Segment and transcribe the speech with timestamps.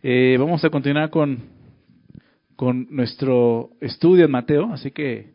[0.00, 1.40] Eh, vamos a continuar con,
[2.54, 5.34] con nuestro estudio en Mateo, así que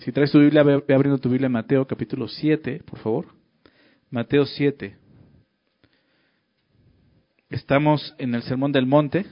[0.00, 3.26] si traes tu Biblia, ve, abriendo tu Biblia en Mateo capítulo 7, por favor.
[4.10, 4.98] Mateo 7.
[7.48, 9.24] Estamos en el Sermón del Monte,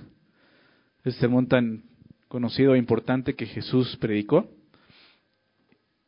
[1.04, 1.84] el sermón tan
[2.28, 4.48] conocido e importante que Jesús predicó.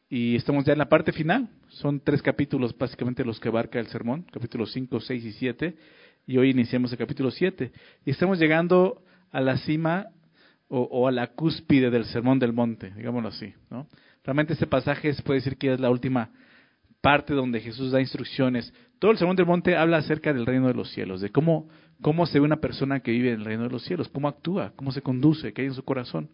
[0.09, 1.51] Y estamos ya en la parte final.
[1.69, 5.77] Son tres capítulos básicamente los que abarca el sermón, capítulos 5, 6 y 7.
[6.27, 7.71] Y hoy iniciamos el capítulo 7.
[8.07, 10.07] Y estamos llegando a la cima
[10.69, 13.53] o, a la cúspide del sermón del monte, digámoslo así.
[13.71, 13.87] ¿no?
[14.25, 16.31] Realmente este pasaje se puede decir que es la última
[17.01, 18.73] parte donde Jesús da instrucciones.
[18.99, 21.69] Todo el sermón del monte habla acerca del reino de los cielos, de cómo,
[22.01, 24.73] cómo se ve una persona que vive en el reino de los cielos, cómo actúa,
[24.75, 26.31] cómo se conduce, qué hay en su corazón.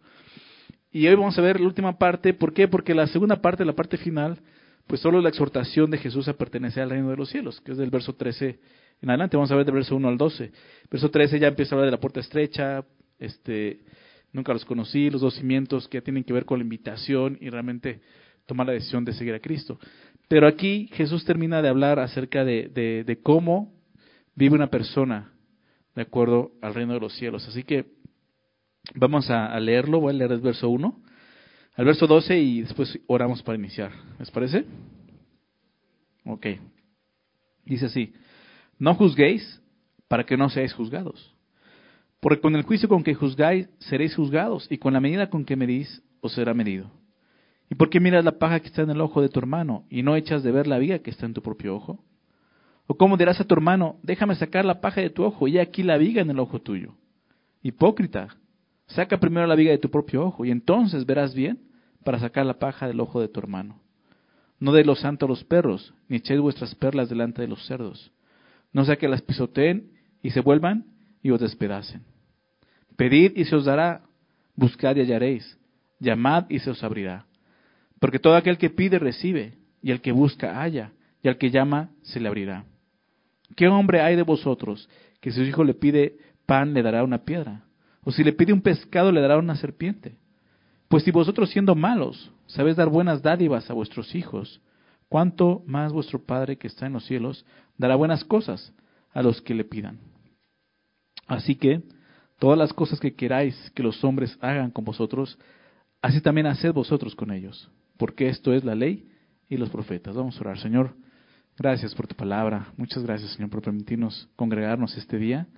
[0.92, 2.33] Y hoy vamos a ver la última parte.
[2.33, 2.69] ¿Por qué?
[2.69, 4.38] Porque la segunda parte, la parte final,
[4.86, 7.78] pues solo la exhortación de Jesús a pertenecer al reino de los cielos, que es
[7.78, 8.59] del verso 13
[9.02, 9.36] en adelante.
[9.36, 10.52] Vamos a ver del verso 1 al 12.
[10.90, 12.84] Verso 13 ya empieza a hablar de la puerta estrecha,
[13.18, 13.80] este,
[14.32, 18.00] nunca los conocí, los dos cimientos que tienen que ver con la invitación y realmente
[18.47, 19.78] tomar la decisión de seguir a Cristo.
[20.28, 22.69] Pero aquí Jesús termina de hablar acerca de,
[23.06, 23.72] de cómo
[24.34, 25.32] vive una persona
[25.94, 27.47] de acuerdo al reino de los cielos.
[27.48, 28.00] Así que
[28.94, 31.03] Vamos a, leerlo, voy a leer el verso 1
[31.77, 33.92] al verso 12 y después oramos para iniciar.
[34.19, 34.64] ¿Les parece?
[36.25, 36.47] Ok.
[37.64, 38.12] Dice así,
[38.81, 39.62] no juzguéis
[40.09, 41.33] para que no seáis juzgados.
[42.19, 45.55] Porque con el juicio con que juzgáis seréis juzgados y con la medida con que
[45.55, 46.91] medís os será medido.
[47.70, 50.03] ¿Y por qué miras la paja que está en el ojo de tu hermano y
[50.03, 52.05] no echas de ver la viga que está en tu propio ojo?
[52.89, 55.84] ¿O cómo dirás a tu hermano, déjame sacar la paja de tu ojo y aquí
[55.84, 56.97] la viga en el ojo tuyo?
[57.62, 58.37] Hipócrita,
[58.91, 61.61] Saca primero la viga de tu propio ojo y entonces verás bien
[62.05, 63.81] para sacar la paja del ojo de tu hermano.
[64.59, 68.11] No de los santos los perros, ni echéis vuestras perlas delante de los cerdos.
[68.72, 69.90] No sea que las pisoteen
[70.22, 70.86] y se vuelvan
[71.22, 72.02] y os despedacen.
[72.96, 74.02] Pedid y se os dará,
[74.54, 75.58] buscad y hallaréis,
[75.98, 77.26] llamad y se os abrirá.
[77.98, 80.92] Porque todo aquel que pide recibe, y el que busca halla,
[81.22, 82.64] y al que llama se le abrirá.
[83.56, 84.88] ¿Qué hombre hay de vosotros
[85.20, 86.16] que si su hijo le pide
[86.47, 87.64] pan le dará una piedra?
[88.03, 90.16] O si le pide un pescado, le dará una serpiente.
[90.88, 94.60] Pues si vosotros siendo malos sabéis dar buenas dádivas a vuestros hijos,
[95.10, 97.44] ¿cuánto más vuestro Padre que está en los cielos
[97.76, 98.72] dará buenas cosas
[99.12, 99.98] a los que le pidan?
[101.26, 101.82] Así que,
[102.38, 105.38] todas las cosas que queráis que los hombres hagan con vosotros,
[106.00, 109.10] así también haced vosotros con ellos, porque esto es la ley
[109.48, 110.15] y los profetas.
[110.15, 110.94] Vamos a orar, Señor.
[111.59, 112.72] Gracias por tu palabra.
[112.77, 115.48] Muchas gracias, Señor, por permitirnos congregarnos este día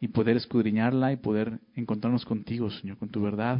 [0.00, 3.58] y poder escudriñarla y poder encontrarnos contigo, Señor, con tu verdad.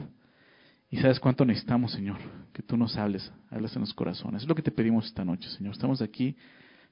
[0.91, 2.19] Y sabes cuánto necesitamos, Señor,
[2.53, 4.43] que tú nos hables, hables en los corazones.
[4.43, 5.75] Es lo que te pedimos esta noche, Señor.
[5.75, 6.34] Estamos aquí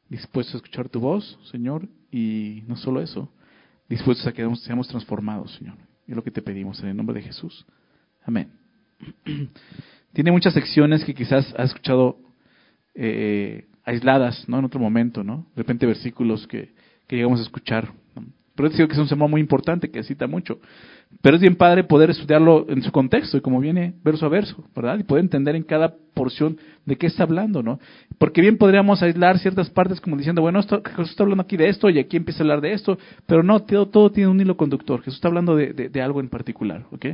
[0.08, 3.32] dispuestos a escuchar tu voz, Señor, y no solo eso,
[3.88, 5.76] dispuestos a que seamos transformados, Señor.
[6.06, 7.64] Es lo que te pedimos en el nombre de Jesús.
[8.24, 8.50] Amén.
[10.12, 12.18] Tiene muchas secciones que quizás has escuchado
[12.94, 14.58] eh, aisladas, ¿no?
[14.58, 15.46] En otro momento, ¿no?
[15.54, 16.74] De repente versículos que,
[17.06, 17.92] que llegamos a escuchar
[18.56, 20.58] pero digo que es un sermón muy importante, que cita mucho.
[21.20, 24.64] Pero es bien padre poder estudiarlo en su contexto y como viene verso a verso,
[24.74, 24.98] ¿verdad?
[24.98, 27.78] Y poder entender en cada porción de qué está hablando, ¿no?
[28.18, 31.90] Porque bien podríamos aislar ciertas partes como diciendo, bueno, Jesús está hablando aquí de esto
[31.90, 35.00] y aquí empieza a hablar de esto, pero no, todo, todo tiene un hilo conductor.
[35.00, 37.06] Jesús está hablando de, de, algo en particular, ¿ok?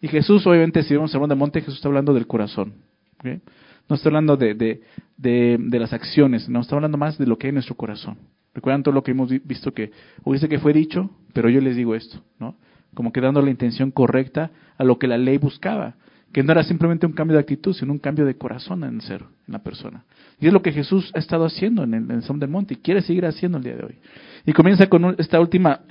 [0.00, 2.74] Y Jesús, obviamente, si vemos el sermón de monte, Jesús está hablando del corazón,
[3.18, 3.42] ¿ok?
[3.88, 4.80] No está hablando de, de,
[5.16, 8.18] de, las acciones, no está hablando más de lo que hay en nuestro corazón.
[8.58, 9.92] Recuerdan todo lo que hemos visto que,
[10.26, 12.56] dice que fue dicho, pero yo les digo esto, ¿no?
[12.92, 15.94] Como que dando la intención correcta a lo que la ley buscaba,
[16.32, 19.00] que no era simplemente un cambio de actitud, sino un cambio de corazón en el
[19.02, 20.02] ser, en la persona.
[20.40, 23.00] Y es lo que Jesús ha estado haciendo en el, en del Monte y quiere
[23.00, 23.98] seguir haciendo el día de hoy.
[24.44, 25.82] Y comienza con esta última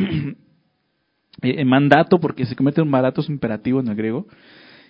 [1.41, 4.27] eh, mandato, porque se comete un mandato imperativo en el griego,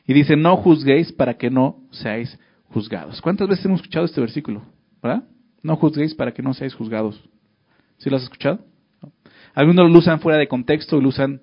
[0.07, 2.39] y dice, no juzguéis para que no seáis
[2.69, 3.21] juzgados.
[3.21, 4.63] ¿Cuántas veces hemos escuchado este versículo?
[4.99, 5.25] ¿Verdad?
[5.61, 7.21] No juzguéis para que no seáis juzgados.
[7.97, 8.59] ¿Sí lo has escuchado?
[9.53, 11.41] Algunos lo usan fuera de contexto, lo usan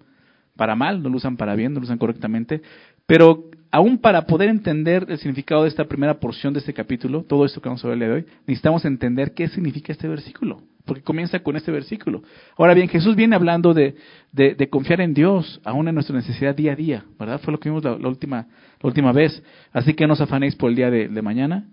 [0.57, 2.63] para mal, no lo usan para bien, no lo usan correctamente.
[3.07, 7.45] Pero aún para poder entender el significado de esta primera porción de este capítulo, todo
[7.45, 11.57] esto que vamos a ver hoy, necesitamos entender qué significa este versículo, porque comienza con
[11.57, 12.23] este versículo.
[12.57, 13.97] Ahora bien, Jesús viene hablando de,
[14.31, 17.41] de, confiar en Dios, aún en nuestra necesidad día a día, ¿verdad?
[17.41, 18.47] Fue lo que vimos la, última,
[18.81, 19.43] la última vez.
[19.73, 21.67] Así que no os afanéis por el día de mañana,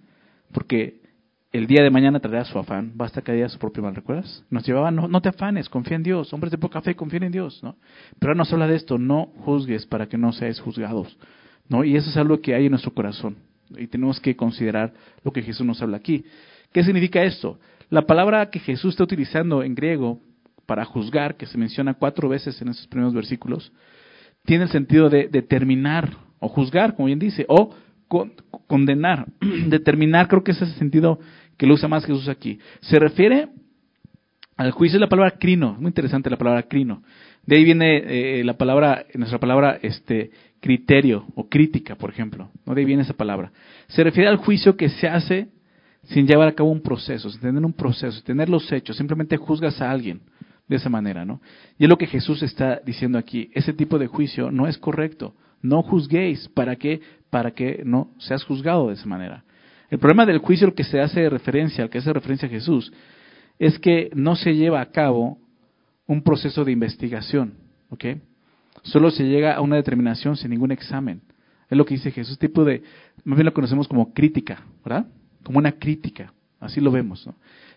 [0.52, 1.01] porque
[1.52, 4.44] el día de mañana traerá su afán, basta que haya su propio mal, ¿recuerdas?
[4.50, 7.32] Nos llevaban, no, no, te afanes, confía en Dios, hombres de poca fe, confíen en
[7.32, 7.76] Dios, ¿no?
[8.20, 11.18] Pero ahora nos habla de esto, no juzgues para que no seáis juzgados,
[11.68, 11.84] ¿no?
[11.84, 13.36] Y eso es algo que hay en nuestro corazón,
[13.78, 14.94] y tenemos que considerar
[15.24, 16.24] lo que Jesús nos habla aquí.
[16.72, 17.60] ¿Qué significa esto?
[17.90, 20.20] La palabra que Jesús está utilizando en griego
[20.66, 23.74] para juzgar, que se menciona cuatro veces en esos primeros versículos,
[24.46, 27.76] tiene el sentido de determinar o juzgar, como bien dice, o
[28.68, 29.28] condenar.
[29.68, 31.20] Determinar, creo que ese es el sentido
[31.58, 32.60] que lo usa más Jesús aquí.
[32.82, 33.50] Se refiere
[34.58, 37.04] al juicio de la palabra crino, muy interesante la palabra crino.
[37.46, 37.98] De ahí viene
[38.40, 42.52] eh, la palabra, nuestra palabra este, criterio o crítica, por ejemplo.
[42.66, 42.76] ¿no?
[42.76, 43.52] De ahí viene esa palabra.
[43.88, 45.50] Se refiere al juicio que se hace
[46.04, 49.38] sin llevar a cabo un proceso, sin tener un proceso, sin tener los hechos, simplemente
[49.38, 50.22] juzgas a alguien
[50.68, 51.42] de esa manera, ¿no?
[51.78, 53.50] Y es lo que Jesús está diciendo aquí.
[53.54, 55.36] Ese tipo de juicio no es correcto.
[55.62, 56.48] No juzguéis.
[56.50, 57.02] ¿Para qué?
[57.30, 59.44] Para que no seas juzgado de esa manera.
[59.92, 62.92] El problema del juicio, al que se hace referencia, al que hace referencia a Jesús,
[63.60, 65.38] es que no se lleva a cabo
[66.08, 67.56] un proceso de investigación,
[67.90, 68.06] ¿ok?
[68.84, 71.22] Solo se llega a una determinación sin ningún examen.
[71.70, 72.84] Es lo que dice Jesús, tipo de,
[73.26, 75.08] más bien lo conocemos como crítica, ¿verdad?
[75.44, 77.36] Como una crítica, así lo vemos, ¿no?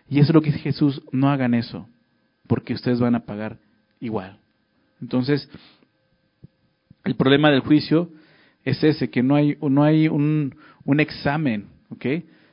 [0.09, 1.87] Y eso es lo que dice Jesús, no hagan eso,
[2.47, 3.57] porque ustedes van a pagar
[3.99, 4.39] igual.
[5.01, 5.49] Entonces,
[7.03, 8.09] el problema del juicio
[8.63, 11.74] es ese, que no hay, no hay un, un examen,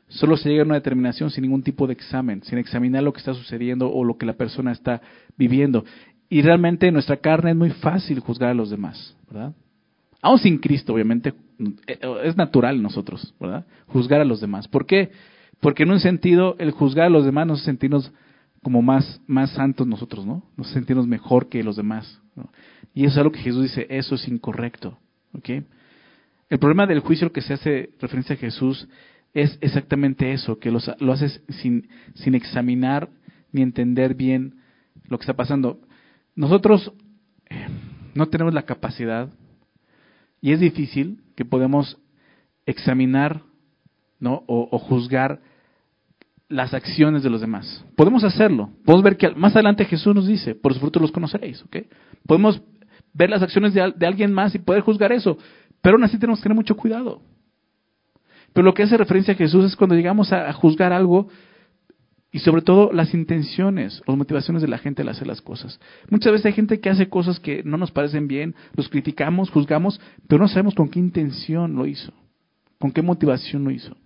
[0.08, 3.20] Solo se llega a una determinación sin ningún tipo de examen, sin examinar lo que
[3.20, 5.00] está sucediendo o lo que la persona está
[5.38, 5.84] viviendo.
[6.28, 9.54] Y realmente en nuestra carne es muy fácil juzgar a los demás, ¿verdad?
[10.20, 11.34] Aún sin Cristo, obviamente,
[11.86, 13.66] eh, es natural nosotros, ¿verdad?
[13.88, 14.68] Juzgar a los demás.
[14.68, 15.10] ¿Por qué?
[15.60, 18.12] Porque en un sentido, el juzgar a los demás nos sentimos
[18.62, 20.44] como más, más santos nosotros, ¿no?
[20.56, 22.20] Nos sentimos mejor que los demás.
[22.94, 24.98] Y eso es algo que Jesús dice, eso es incorrecto.
[26.48, 28.88] El problema del juicio que se hace referencia a Jesús
[29.34, 33.08] es exactamente eso, que lo haces sin, sin examinar
[33.50, 34.56] ni entender bien
[35.08, 35.80] lo que está pasando.
[36.34, 36.92] Nosotros
[37.50, 37.66] eh,
[38.14, 39.28] no tenemos la capacidad
[40.40, 41.98] y es difícil que podamos
[42.66, 43.42] examinar
[44.18, 44.44] ¿no?
[44.46, 45.40] o, juzgar
[46.48, 47.84] las acciones de los demás.
[47.96, 48.70] Podemos hacerlo.
[48.84, 51.62] Podemos ver que más adelante Jesús nos dice, por sus frutos los conoceréis.
[51.62, 51.76] ¿ok?
[52.26, 52.62] Podemos
[53.14, 55.38] ver las acciones de, alguien más y poder juzgar eso.
[55.80, 57.22] Pero aún así tenemos que tener mucho cuidado.
[58.52, 61.28] Pero lo que hace referencia a Jesús es cuando llegamos a, juzgar algo
[62.30, 65.80] y sobre todo las intenciones, las motivaciones de la gente al hacer las cosas.
[66.10, 70.00] Muchas veces hay gente que hace cosas que no nos parecen bien, los criticamos, juzgamos,
[70.28, 72.12] pero no sabemos con qué intención lo hizo,
[72.78, 73.96] con qué motivación lo hizo.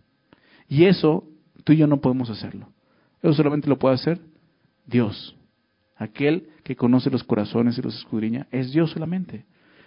[0.69, 1.25] Y eso
[1.67, 2.69] Tú y yo no podemos hacerlo.
[3.21, 4.21] Eso solamente lo puede hacer
[4.87, 5.37] Dios.
[5.97, 9.47] Aquel que conoce los corazones y los escudriña es Dios solamente.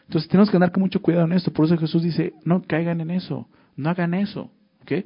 [0.09, 1.53] Entonces tenemos que andar con mucho cuidado en esto.
[1.53, 4.51] Por eso Jesús dice, no caigan en eso, no hagan eso.
[4.81, 5.05] ¿ok?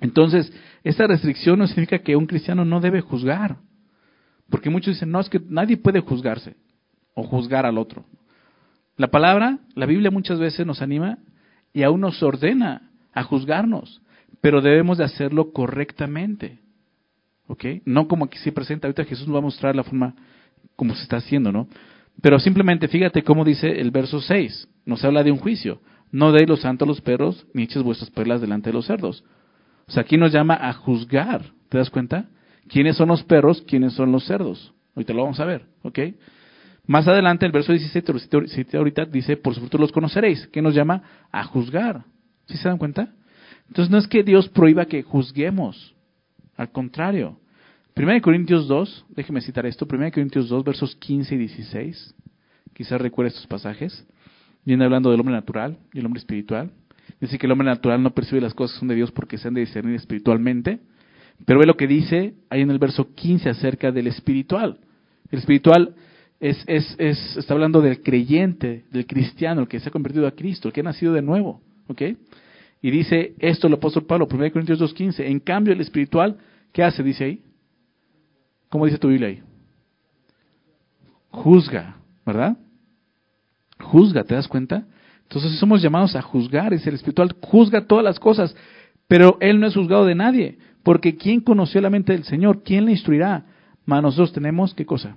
[0.00, 0.52] Entonces,
[0.84, 3.56] esta restricción no significa que un cristiano no debe juzgar.
[4.48, 6.54] Porque muchos dicen, no, es que nadie puede juzgarse
[7.14, 8.04] o juzgar al otro.
[8.96, 11.18] La palabra, la Biblia muchas veces nos anima
[11.72, 14.00] y aún nos ordena a juzgarnos
[14.44, 16.58] pero debemos de hacerlo correctamente.
[17.46, 17.64] ¿Ok?
[17.86, 20.14] No como aquí se presenta, ahorita Jesús nos va a mostrar la forma
[20.76, 21.66] como se está haciendo, ¿no?
[22.20, 25.80] Pero simplemente fíjate cómo dice el verso 6, nos habla de un juicio.
[26.10, 29.24] No deis los santos a los perros, ni eches vuestras perlas delante de los cerdos.
[29.86, 32.28] O sea, aquí nos llama a juzgar, ¿te das cuenta?
[32.68, 33.62] ¿Quiénes son los perros?
[33.62, 34.72] ¿Quiénes son los cerdos?
[34.94, 35.98] Ahorita lo vamos a ver, ¿ok?
[36.86, 41.02] Más adelante, el verso 17, ahorita dice, por su los conoceréis, que nos llama
[41.32, 42.04] a juzgar.
[42.46, 43.12] ¿Sí se dan cuenta?
[43.68, 45.94] Entonces no es que Dios prohíba que juzguemos,
[46.56, 47.38] al contrario.
[47.96, 52.14] 1 Corintios 2, déjeme citar esto, 1 Corintios 2, versos 15 y 16,
[52.72, 54.04] quizás recuerde estos pasajes,
[54.64, 56.72] viene hablando del hombre natural y el hombre espiritual.
[57.20, 59.46] Dice que el hombre natural no percibe las cosas que son de Dios porque se
[59.46, 60.80] han de discernir espiritualmente,
[61.46, 64.78] pero ve lo que dice ahí en el verso 15 acerca del espiritual.
[65.30, 65.94] El espiritual
[66.40, 70.32] es, es, es, está hablando del creyente, del cristiano, el que se ha convertido a
[70.32, 71.60] Cristo, el que ha nacido de nuevo.
[71.86, 72.02] ¿ok?,
[72.82, 75.26] y dice esto el apóstol Pablo, 1 Corintios 2.15.
[75.26, 76.38] En cambio, el espiritual,
[76.72, 77.02] ¿qué hace?
[77.02, 77.43] Dice ahí.
[78.74, 79.40] ¿Cómo dice tu Biblia ahí?
[81.30, 82.56] Juzga, ¿verdad?
[83.78, 84.84] Juzga, ¿te das cuenta?
[85.22, 88.56] Entonces somos llamados a juzgar, es el espiritual, juzga todas las cosas,
[89.06, 92.64] pero él no es juzgado de nadie, porque ¿quién conoció la mente del Señor?
[92.64, 93.46] ¿Quién le instruirá?
[93.86, 95.14] Mas nosotros tenemos, ¿qué cosa?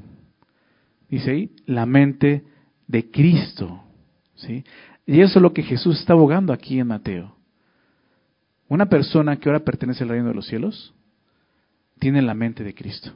[1.09, 2.43] Dice ahí, la mente
[2.85, 3.81] de Cristo.
[4.35, 4.63] ¿sí?
[5.07, 7.35] Y eso es lo que Jesús está abogando aquí en Mateo.
[8.67, 10.93] Una persona que ahora pertenece al reino de los cielos
[11.97, 13.13] tiene la mente de Cristo.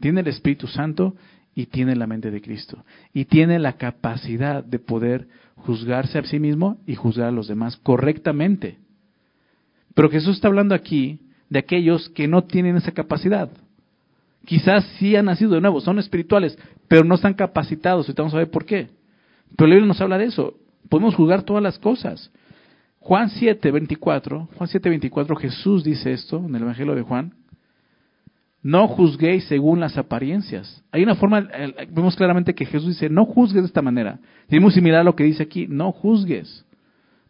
[0.00, 1.14] Tiene el Espíritu Santo
[1.54, 2.84] y tiene la mente de Cristo.
[3.12, 7.76] Y tiene la capacidad de poder juzgarse a sí mismo y juzgar a los demás
[7.76, 8.78] correctamente.
[9.94, 13.50] Pero Jesús está hablando aquí de aquellos que no tienen esa capacidad.
[14.44, 16.58] Quizás sí han nacido de nuevo, son espirituales,
[16.88, 18.08] pero no están capacitados.
[18.08, 18.88] Y vamos a ver por qué.
[19.56, 20.54] Pero la Biblia nos habla de eso.
[20.88, 22.30] Podemos juzgar todas las cosas.
[22.98, 27.34] Juan 7, 24, Juan 7, 24, Jesús dice esto en el Evangelio de Juan.
[28.64, 30.82] No juzguéis según las apariencias.
[30.90, 31.46] Hay una forma,
[31.90, 34.20] vemos claramente que Jesús dice, no juzgues de esta manera.
[34.48, 36.64] Es muy similar a lo que dice aquí, no juzgues.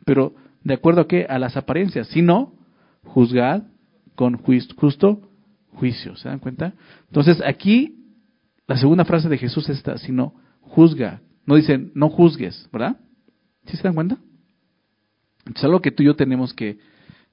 [0.05, 1.27] Pero, ¿de acuerdo a qué?
[1.29, 2.07] A las apariencias.
[2.07, 2.53] Si no,
[3.03, 3.65] juzgad
[4.15, 5.29] con justo
[5.73, 6.15] juicio.
[6.15, 6.75] ¿Se dan cuenta?
[7.09, 7.97] Entonces, aquí,
[8.69, 11.21] la segunda frase de Jesús es esta, sino juzga.
[11.47, 12.97] No dice, no juzgues, ¿verdad?
[13.67, 14.19] ¿Sí se dan cuenta?
[15.53, 16.79] Es algo que tú y yo tenemos que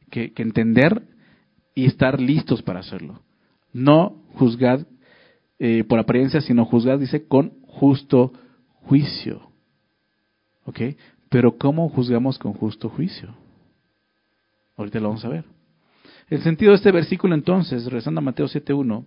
[0.09, 1.03] entender
[1.75, 3.21] y estar listos para hacerlo.
[3.73, 4.85] No juzgad
[5.59, 8.33] eh, por apariencia, sino juzgad, dice, con justo
[8.83, 9.51] juicio.
[10.65, 10.79] ¿Ok?
[11.29, 13.33] Pero ¿cómo juzgamos con justo juicio?
[14.75, 15.45] Ahorita lo vamos a ver.
[16.29, 19.05] El sentido de este versículo entonces, regresando a Mateo 7.1,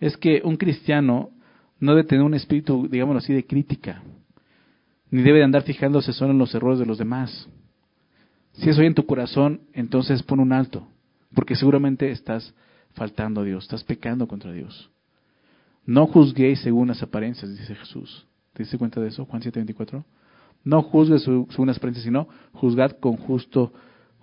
[0.00, 1.30] es que un cristiano
[1.78, 4.02] no debe tener un espíritu, digámoslo así, de crítica,
[5.10, 7.48] ni debe de andar fijándose solo en los errores de los demás.
[8.52, 10.88] Si eso hay en tu corazón, entonces pon un alto,
[11.34, 12.54] porque seguramente estás
[12.96, 14.90] faltando a Dios, estás pecando contra Dios.
[15.84, 18.26] No juzguéis según las apariencias, dice Jesús.
[18.52, 19.24] ¿Te diste cuenta de eso?
[19.26, 20.04] Juan 7:24.
[20.64, 23.72] No juzgues según las apariencias, sino juzgad con justo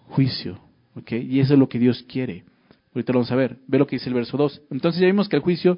[0.08, 0.60] juicio.
[0.96, 1.14] ¿Ok?
[1.14, 2.44] Y eso es lo que Dios quiere.
[2.94, 3.58] Ahorita lo vamos a ver.
[3.68, 4.64] Ve lo que dice el verso 2.
[4.72, 5.78] Entonces ya vimos que el juicio,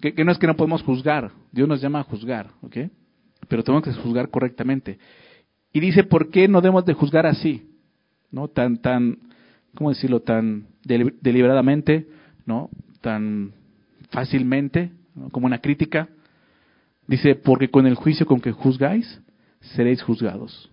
[0.00, 2.76] que, no es que no podemos juzgar, Dios nos llama a juzgar, ¿ok?
[3.48, 4.98] Pero tenemos que juzgar correctamente.
[5.72, 7.68] Y dice, ¿por qué no debemos de juzgar así?
[8.30, 8.48] ¿No?
[8.48, 9.18] Tan, tan,
[9.74, 10.20] ¿cómo decirlo?
[10.20, 12.06] Tan deliberadamente,
[12.46, 12.70] ¿no?
[13.00, 13.52] Tan
[14.10, 14.92] fácilmente,
[15.30, 16.08] como una crítica.
[17.06, 19.20] Dice, porque con el juicio con que juzgáis,
[19.60, 20.70] seréis juzgados.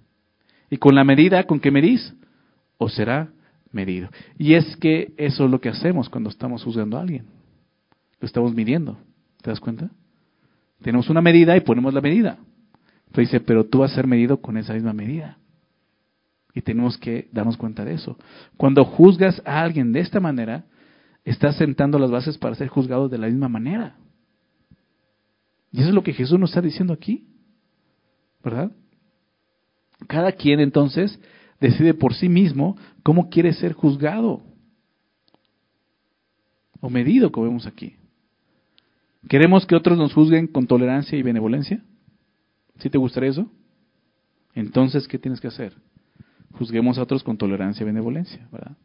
[0.69, 2.13] Y con la medida con que medís,
[2.77, 3.29] os será
[3.71, 4.09] medido.
[4.37, 7.25] Y es que eso es lo que hacemos cuando estamos juzgando a alguien.
[8.19, 8.97] Lo estamos midiendo.
[9.41, 9.89] ¿Te das cuenta?
[10.81, 12.37] Tenemos una medida y ponemos la medida.
[13.11, 15.38] Pero dice, pero tú vas a ser medido con esa misma medida.
[16.53, 18.17] Y tenemos que darnos cuenta de eso.
[18.57, 20.65] Cuando juzgas a alguien de esta manera,
[21.23, 23.95] estás sentando las bases para ser juzgado de la misma manera.
[25.71, 27.27] Y eso es lo que Jesús nos está diciendo aquí.
[28.43, 28.71] ¿Verdad?
[30.07, 31.19] Cada quien entonces
[31.59, 34.43] decide por sí mismo cómo quiere ser juzgado
[36.79, 37.97] o medido, como vemos aquí.
[39.27, 41.83] ¿Queremos que otros nos juzguen con tolerancia y benevolencia?
[42.79, 43.51] ¿Sí te gustaría eso?
[44.55, 45.75] Entonces, ¿qué tienes que hacer?
[46.59, 48.75] Juzguemos a otros con tolerancia y benevolencia, ¿verdad?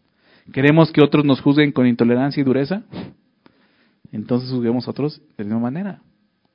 [0.52, 2.84] ¿Queremos que otros nos juzguen con intolerancia y dureza?
[4.12, 6.02] Entonces juzguemos a otros de la misma manera.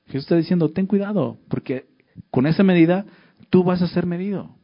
[0.05, 1.87] Jesús está diciendo, ten cuidado, porque
[2.31, 3.05] con esa medida
[3.49, 4.55] tú vas a ser medido.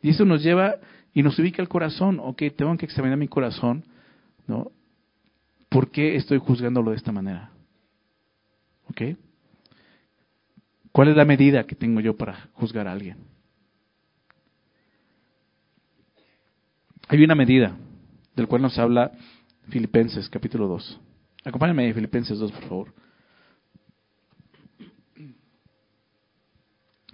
[0.00, 0.76] Y eso nos lleva
[1.12, 2.18] y nos ubica el corazón.
[2.20, 3.84] Ok, tengo que examinar mi corazón,
[4.46, 4.72] ¿no?
[5.68, 7.50] ¿Por qué estoy juzgándolo de esta manera?
[8.88, 9.02] ¿Ok?
[10.90, 13.31] ¿Cuál es la medida que tengo yo para juzgar a alguien?
[17.12, 17.76] Hay una medida
[18.34, 19.12] del cual nos habla
[19.68, 20.98] Filipenses capítulo 2.
[21.44, 22.94] Acompáñame a Filipenses 2, por favor.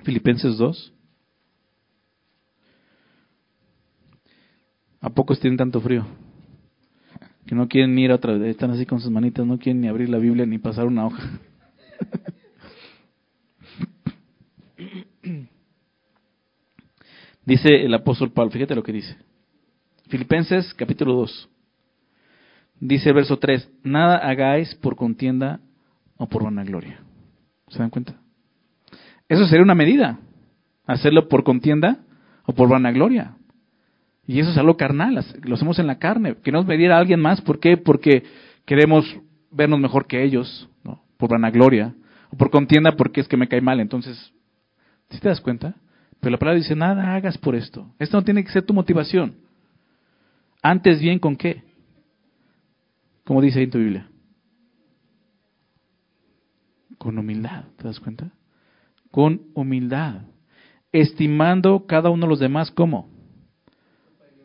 [0.05, 0.93] Filipenses 2.
[5.01, 6.07] ¿A pocos tienen tanto frío?
[7.45, 10.09] Que no quieren ir otra vez, están así con sus manitas, no quieren ni abrir
[10.11, 11.41] la Biblia ni pasar una hoja.
[17.45, 19.28] dice el apóstol Pablo, fíjate lo que dice.
[20.09, 21.49] Filipenses capítulo 2.
[22.81, 25.61] Dice el verso 3, nada hagáis por contienda
[26.17, 27.01] o por vanagloria.
[27.69, 28.15] ¿Se dan cuenta?
[29.29, 30.19] Eso sería una medida,
[30.87, 31.99] hacerlo por contienda
[32.47, 33.37] o por vanagloria.
[34.27, 36.37] Y eso es algo carnal, lo hacemos en la carne.
[36.43, 37.77] Queremos medir a alguien más, ¿por qué?
[37.77, 38.23] Porque
[38.65, 39.05] queremos
[39.51, 40.69] vernos mejor que ellos,
[41.17, 41.95] por vanagloria,
[42.31, 43.81] o por contienda porque es que me cae mal.
[43.81, 44.33] Entonces,
[45.11, 45.75] ¿sí te das cuenta?
[46.21, 47.91] Pero la palabra dice, nada hagas por esto.
[47.99, 49.48] Esto no tiene que ser tu motivación.
[50.63, 51.63] Antes bien con qué?
[53.25, 54.09] Como dice ahí en tu Biblia.
[56.97, 58.31] Con humildad, ¿te das cuenta?
[59.11, 60.23] Con humildad.
[60.91, 63.09] Estimando cada uno de los demás como?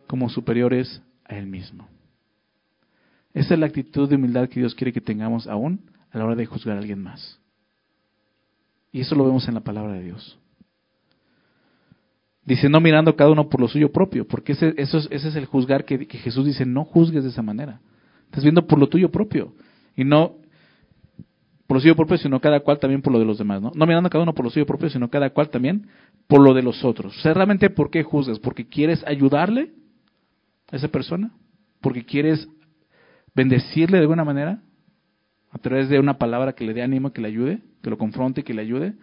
[0.07, 1.87] Como superiores a él mismo.
[3.33, 6.35] Esa es la actitud de humildad que Dios quiere que tengamos aún a la hora
[6.35, 7.39] de juzgar a alguien más.
[8.91, 10.39] Y eso lo vemos en la palabra de Dios.
[12.45, 15.35] Dice, no mirando cada uno por lo suyo propio, porque ese, eso es, ese es
[15.35, 17.79] el juzgar que, Jesús dice, no juzgues de esa manera.
[18.25, 19.53] Estás viendo por lo tuyo propio
[19.95, 20.35] y no
[21.67, 23.61] por lo suyo propio, sino cada cual también por lo de los demás.
[23.61, 25.87] No, no mirando cada uno por lo suyo propio, sino cada cual también
[26.27, 27.17] por lo de los otros.
[27.17, 28.39] O sea, realmente, ¿por qué juzgas?
[28.39, 29.71] ¿Porque quieres ayudarle
[30.69, 31.31] a esa persona?
[31.79, 32.49] ¿Porque quieres
[33.33, 34.61] bendecirle de alguna manera?
[35.51, 38.43] A través de una palabra que le dé ánimo, que le ayude, que lo confronte,
[38.43, 38.95] que le ayude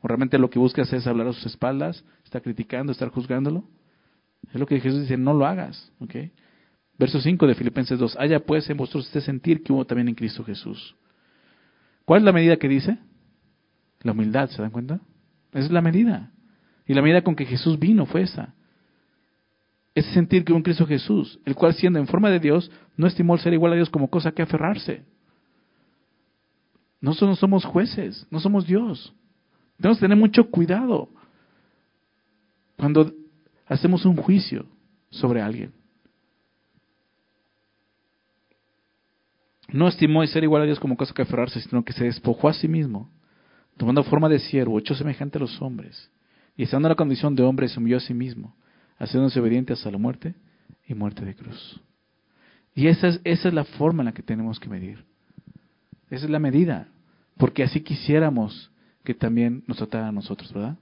[0.00, 3.64] o realmente lo que buscas es hablar a sus espaldas, está criticando, estar juzgándolo.
[4.52, 5.92] Es lo que Jesús dice, no lo hagas.
[6.00, 6.32] ¿okay?
[6.98, 10.14] Verso 5 de Filipenses 2, haya pues en vosotros este sentir que hubo también en
[10.14, 10.96] Cristo Jesús.
[12.04, 12.98] ¿Cuál es la medida que dice?
[14.02, 15.00] La humildad, ¿se dan cuenta?
[15.52, 16.30] Esa es la medida.
[16.86, 18.54] Y la medida con que Jesús vino fue esa.
[19.94, 23.34] Es sentir que un Cristo Jesús, el cual siendo en forma de Dios, no estimó
[23.34, 25.04] el ser igual a Dios como cosa que aferrarse.
[27.00, 29.14] Nosotros no somos jueces, no somos Dios.
[29.78, 31.08] Tenemos que tener mucho cuidado
[32.76, 33.12] cuando
[33.66, 34.66] hacemos un juicio
[35.10, 35.72] sobre alguien.
[39.68, 42.54] No estimó ser igual a Dios como cosa que aferrarse, sino que se despojó a
[42.54, 43.10] sí mismo,
[43.76, 46.10] tomando forma de siervo, hecho semejante a los hombres,
[46.56, 48.54] y estando en la condición de hombre, se humilló a sí mismo,
[48.98, 50.34] haciéndose obediente hasta la muerte
[50.86, 51.80] y muerte de cruz.
[52.74, 55.04] Y esa es, esa es la forma en la que tenemos que medir.
[56.10, 56.88] Esa es la medida,
[57.36, 58.70] porque así quisiéramos
[59.06, 60.76] que también nos tratara a nosotros, ¿verdad?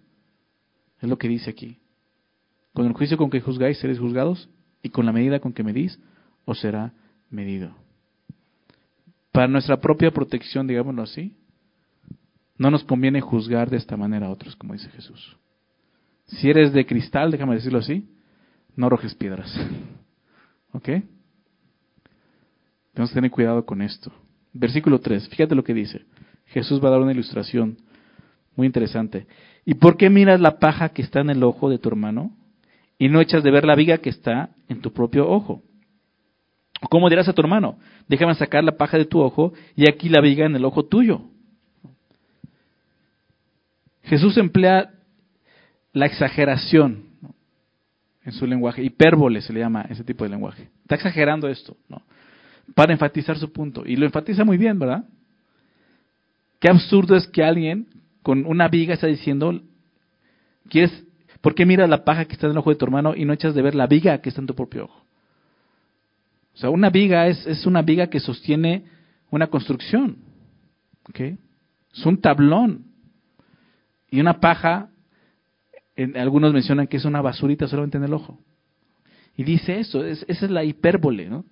[1.01, 1.79] Es lo que dice aquí.
[2.73, 4.49] Con el juicio con que juzgáis seréis juzgados,
[4.83, 6.01] y con la medida con que medís
[6.45, 6.93] os será
[7.31, 7.75] medido.
[9.31, 11.37] Para nuestra propia protección, digámoslo así,
[12.57, 15.37] no nos conviene juzgar de esta manera a otros, como dice Jesús.
[16.27, 18.09] Si eres de cristal, déjame decirlo así,
[18.75, 19.53] no arrojes piedras.
[20.73, 20.85] ¿Ok?
[22.93, 24.13] Tenemos que tener cuidado con esto.
[24.53, 26.07] Versículo 3, fíjate lo que dice.
[26.47, 27.79] Jesús va a dar una ilustración
[28.57, 29.27] muy interesante.
[29.65, 32.31] ¿Y por qué miras la paja que está en el ojo de tu hermano
[32.99, 35.63] y no echas de ver la viga que está en tu propio ojo?
[36.81, 37.79] ¿O cómo dirás a tu hermano?
[38.09, 41.23] Déjame sacar la paja de tu ojo y aquí la viga en el ojo tuyo.
[44.03, 44.91] Jesús emplea
[45.93, 47.05] la exageración
[48.25, 50.69] en su lenguaje, hipérbole se le llama ese tipo de lenguaje.
[50.83, 52.03] Está exagerando esto, ¿no?
[52.75, 53.85] Para enfatizar su punto.
[53.87, 55.05] Y lo enfatiza muy bien, ¿verdad?
[56.59, 57.87] Qué absurdo es que alguien
[58.25, 59.61] con una viga está diciendo,
[60.71, 61.05] ¿quieres,
[61.43, 63.35] ¿por qué miras la paja que está en el ojo de tu hermano y no
[63.35, 65.05] echas de ver la viga que está en tu propio ojo?
[66.55, 68.85] O sea, una viga es, es una viga que sostiene
[69.31, 70.17] una construcción.
[71.07, 71.37] ¿okay?
[71.93, 72.87] Es un tablón.
[74.11, 74.89] Y una paja,
[75.95, 78.39] en, algunos mencionan que es una basurita solamente en el ojo.
[79.37, 81.29] Y dice eso, esa es la hipérbole.
[81.29, 81.45] ¿no?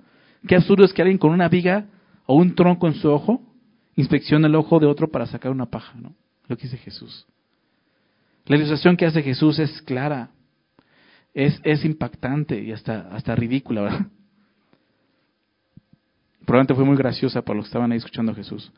[0.48, 1.84] Qué absurdo es que alguien con una viga
[2.24, 3.42] o un tronco en su ojo
[3.94, 5.92] inspeccione el ojo de otro para sacar una paja.
[6.00, 6.14] ¿no?
[6.48, 7.26] Lo que dice Jesús.
[8.46, 10.30] La ilustración que hace Jesús es clara,
[11.32, 14.06] es, es impactante y hasta, hasta ridícula, ¿verdad?
[16.44, 18.72] Probablemente fue muy graciosa para los que estaban ahí escuchando a Jesús,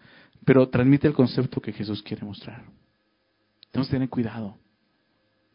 [0.44, 2.62] pero transmite el concepto que Jesús quiere mostrar.
[3.70, 4.58] Tenemos que tener cuidado,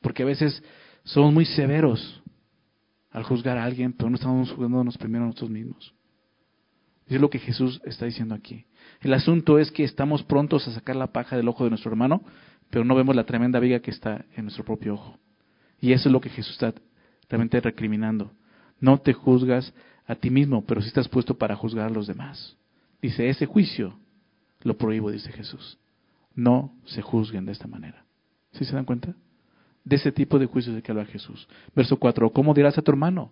[0.02, 0.64] porque a veces
[1.04, 2.22] somos muy severos
[3.12, 5.94] al juzgar a alguien, pero no estamos juzgándonos primero a nosotros mismos.
[7.08, 8.66] Es lo que Jesús está diciendo aquí.
[9.02, 12.22] El asunto es que estamos prontos a sacar la paja del ojo de nuestro hermano,
[12.70, 15.18] pero no vemos la tremenda viga que está en nuestro propio ojo.
[15.80, 16.74] Y eso es lo que Jesús está
[17.30, 18.32] realmente recriminando.
[18.80, 19.74] No te juzgas
[20.06, 22.58] a ti mismo, pero si estás puesto para juzgar a los demás.
[23.02, 23.98] Dice, ese juicio
[24.62, 25.78] lo prohíbo, dice Jesús.
[26.36, 28.04] No se juzguen de esta manera.
[28.52, 29.14] ¿Sí se dan cuenta?
[29.84, 31.48] De ese tipo de juicios de que habla Jesús.
[31.76, 33.32] Verso 4, ¿cómo dirás a tu hermano?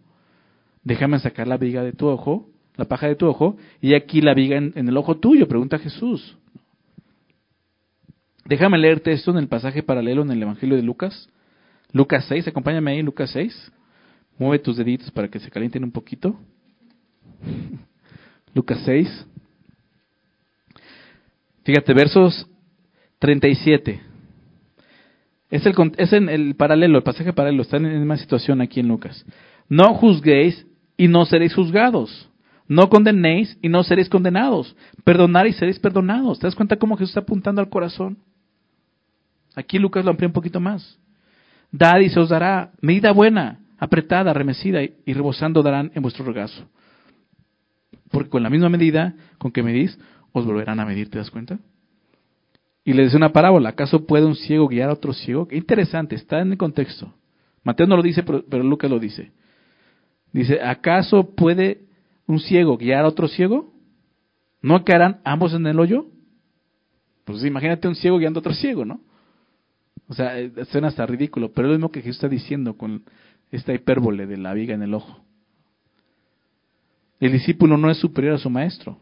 [0.83, 4.33] Déjame sacar la viga de tu ojo, la paja de tu ojo, y aquí la
[4.33, 6.37] viga en, el ojo tuyo, pregunta Jesús.
[8.45, 11.29] Déjame leerte esto en el pasaje paralelo en el Evangelio de Lucas.
[11.91, 13.71] Lucas 6, acompáñame ahí, Lucas 6.
[14.37, 16.39] Mueve tus deditos para que se calienten un poquito.
[18.53, 19.27] Lucas 6.
[21.63, 22.47] Fíjate, versos
[23.19, 24.01] 37.
[25.49, 28.79] Es, el, es en el paralelo, el pasaje paralelo, está en la misma situación aquí
[28.79, 29.25] en Lucas.
[29.67, 32.29] No juzguéis y no seréis juzgados.
[32.67, 34.75] No condenéis y no seréis condenados.
[35.03, 36.39] Perdonad y seréis perdonados.
[36.39, 38.17] ¿Te das cuenta cómo Jesús está apuntando al corazón?
[39.55, 40.99] Aquí Lucas lo amplía un poquito más.
[41.71, 46.67] Dad y se os dará medida buena, apretada, remecida y rebosando darán en vuestro regazo.
[48.11, 49.97] Porque con la misma medida con que medís,
[50.31, 51.59] os volverán a medir, ¿te das cuenta?
[52.83, 55.47] Y le dice una parábola, ¿acaso puede un ciego guiar a otro ciego?
[55.47, 57.13] Qué interesante, está en el contexto.
[57.63, 59.31] Mateo no lo dice, pero, Lucas lo dice.
[60.31, 61.86] Dice, ¿acaso puede
[62.27, 63.73] un ciego guiar a otro ciego?
[64.61, 66.07] ¿No quedarán ambos en el hoyo?
[67.25, 69.01] Pues imagínate un ciego guiando a otro ciego, ¿no?
[70.07, 73.03] O sea, eh, suena hasta ridículo, pero es lo mismo que Jesús está diciendo con
[73.51, 75.21] esta hipérbole de la viga en el ojo.
[77.19, 78.99] El discípulo no es superior a su maestro,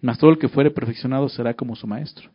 [0.00, 2.30] mas todo el que fuere perfeccionado será como su maestro.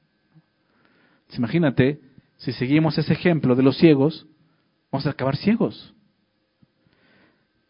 [1.37, 1.99] Imagínate,
[2.37, 4.25] si seguimos ese ejemplo de los ciegos,
[4.91, 5.93] vamos a acabar ciegos.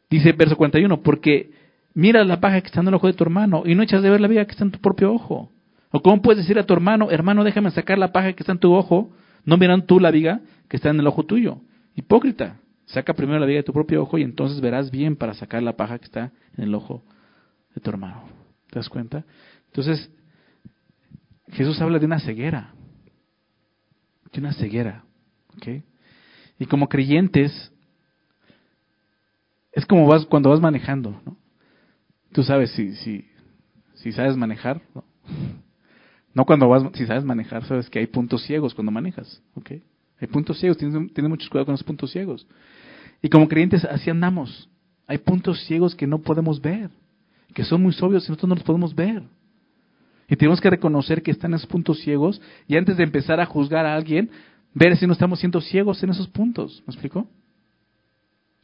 [0.10, 1.52] Dice verso 41, porque
[2.00, 4.10] mira la paja que está en el ojo de tu hermano y no echas de
[4.10, 5.52] ver la viga que está en tu propio ojo.
[5.92, 8.60] O cómo puedes decir a tu hermano, hermano, déjame sacar la paja que está en
[8.60, 9.12] tu ojo,
[9.44, 11.60] no miran tú la viga que está en el ojo tuyo.
[11.96, 15.62] Hipócrita, saca primero la viga de tu propio ojo y entonces verás bien para sacar
[15.62, 17.04] la paja que está en el ojo
[17.76, 18.24] de tu hermano.
[18.70, 19.26] ¿Te das cuenta?
[19.68, 20.10] Entonces,
[21.52, 22.74] Jesús habla de una ceguera.
[24.32, 25.04] De una ceguera.
[25.58, 25.84] ¿ok?
[26.60, 27.74] Y como creyentes,
[29.74, 31.36] es como vas cuando vas manejando, ¿no?
[32.32, 33.26] Tú sabes si, si,
[33.96, 34.82] si sabes manejar,
[36.34, 36.46] ¿no?
[36.46, 39.72] Cuando vas, si sabes manejar, sabes que hay puntos ciegos cuando manejas, ¿ok?
[40.22, 42.48] Hay puntos ciegos, tienes, tienes mucho cuidado con los puntos ciegos.
[43.22, 44.70] Y como creyentes así andamos.
[45.08, 46.90] Hay puntos ciegos que no podemos ver,
[47.54, 49.24] que son muy obvios y nosotros no los podemos ver.
[50.30, 53.86] Y tenemos que reconocer que están esos puntos ciegos y antes de empezar a juzgar
[53.86, 54.30] a alguien,
[54.74, 56.84] ver si no estamos siendo ciegos en esos puntos.
[56.86, 57.28] ¿Me explico?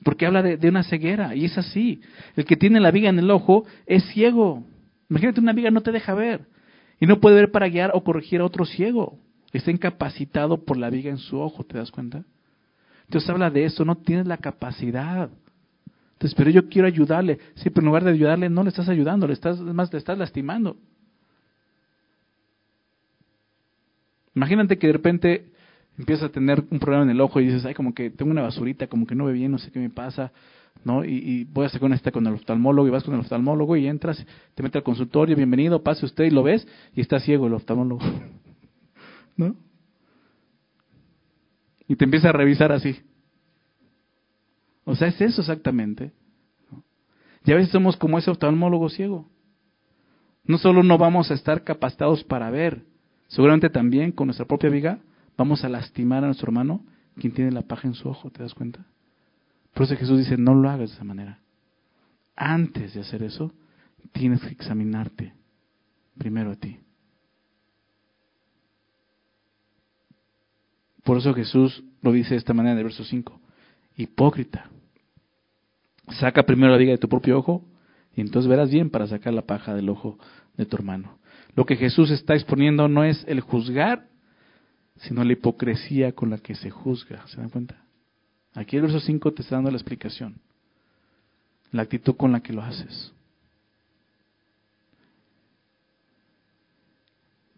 [0.05, 1.99] Porque habla de, una ceguera y es así.
[2.35, 4.63] El que tiene la viga en el ojo es ciego.
[5.09, 6.45] Imagínate una viga no te deja ver
[6.99, 9.17] y no puede ver para guiar o corregir a otro ciego.
[9.51, 12.23] Está incapacitado por la viga en su ojo, ¿te das cuenta?
[13.05, 15.31] Entonces habla de eso, no tienes la capacidad.
[16.13, 17.39] Entonces, pero yo quiero ayudarle.
[17.55, 20.19] Sí, pero en lugar de ayudarle, no le estás ayudando, le estás, más le estás
[20.19, 20.77] lastimando.
[24.35, 25.51] Imagínate que de repente
[25.97, 28.41] empiezas a tener un problema en el ojo y dices, ay, como que tengo una
[28.41, 30.31] basurita, como que no ve bien, no sé qué me pasa,
[30.83, 31.05] ¿no?
[31.05, 33.87] Y, y voy a hacer cita con el oftalmólogo y vas con el oftalmólogo y
[33.87, 37.53] entras, te metes al consultorio, bienvenido, pase usted y lo ves y está ciego el
[37.53, 38.01] oftalmólogo,
[39.37, 39.55] ¿no?
[41.87, 42.97] Y te empieza a revisar así.
[44.85, 46.11] O sea, es eso exactamente.
[47.45, 49.29] Y a veces somos como ese oftalmólogo ciego.
[50.45, 52.83] No solo no vamos a estar capacitados para ver,
[53.27, 54.99] seguramente también con nuestra propia viga
[55.37, 56.85] vamos a lastimar a nuestro hermano
[57.17, 58.85] quien tiene la paja en su ojo, ¿te das cuenta?
[59.73, 61.39] Por eso Jesús dice, no lo hagas de esa manera.
[62.35, 63.53] Antes de hacer eso,
[64.11, 65.33] tienes que examinarte
[66.17, 66.79] primero a ti.
[71.03, 73.39] Por eso Jesús lo dice de esta manera en el verso 5.
[73.95, 74.69] Hipócrita.
[76.19, 77.63] Saca primero la viga de tu propio ojo
[78.15, 80.17] y entonces verás bien para sacar la paja del ojo
[80.57, 81.19] de tu hermano.
[81.55, 84.07] Lo que Jesús está exponiendo no es el juzgar,
[84.97, 87.27] sino la hipocresía con la que se juzga.
[87.27, 87.83] ¿Se dan cuenta?
[88.53, 90.39] Aquí el verso 5 te está dando la explicación.
[91.71, 93.13] La actitud con la que lo haces.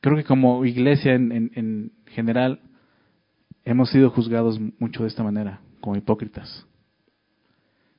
[0.01, 2.61] Creo que como iglesia en, en, en general
[3.65, 6.65] hemos sido juzgados mucho de esta manera, como hipócritas.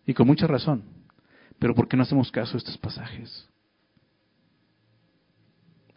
[0.07, 0.85] Y con mucha razón.
[1.59, 3.49] Pero ¿por qué no hacemos caso a estos pasajes?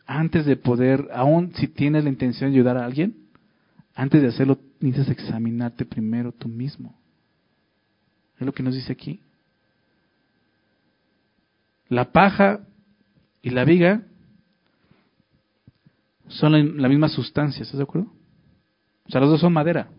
[0.06, 3.21] Antes de poder, aún si tienes la intención de ayudar a alguien,
[3.94, 6.98] antes de hacerlo, necesitas examinarte primero tú mismo.
[8.40, 9.22] Es lo que nos dice aquí.
[11.90, 12.62] La paja
[13.42, 14.04] y la viga
[16.30, 18.10] son la, misma sustancia, ¿estás de acuerdo?
[19.06, 19.90] O sea, los dos son madera.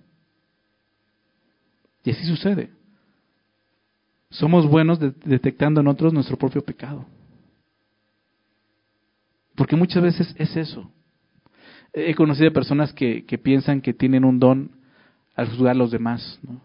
[2.03, 2.71] Y así sucede.
[4.31, 7.05] Somos buenos detectando en otros nuestro propio pecado.
[9.55, 10.91] Porque muchas veces es eso.
[11.95, 14.71] He conocido personas que, que piensan que tienen un don
[15.35, 16.61] al juzgar a los demás, ¿no?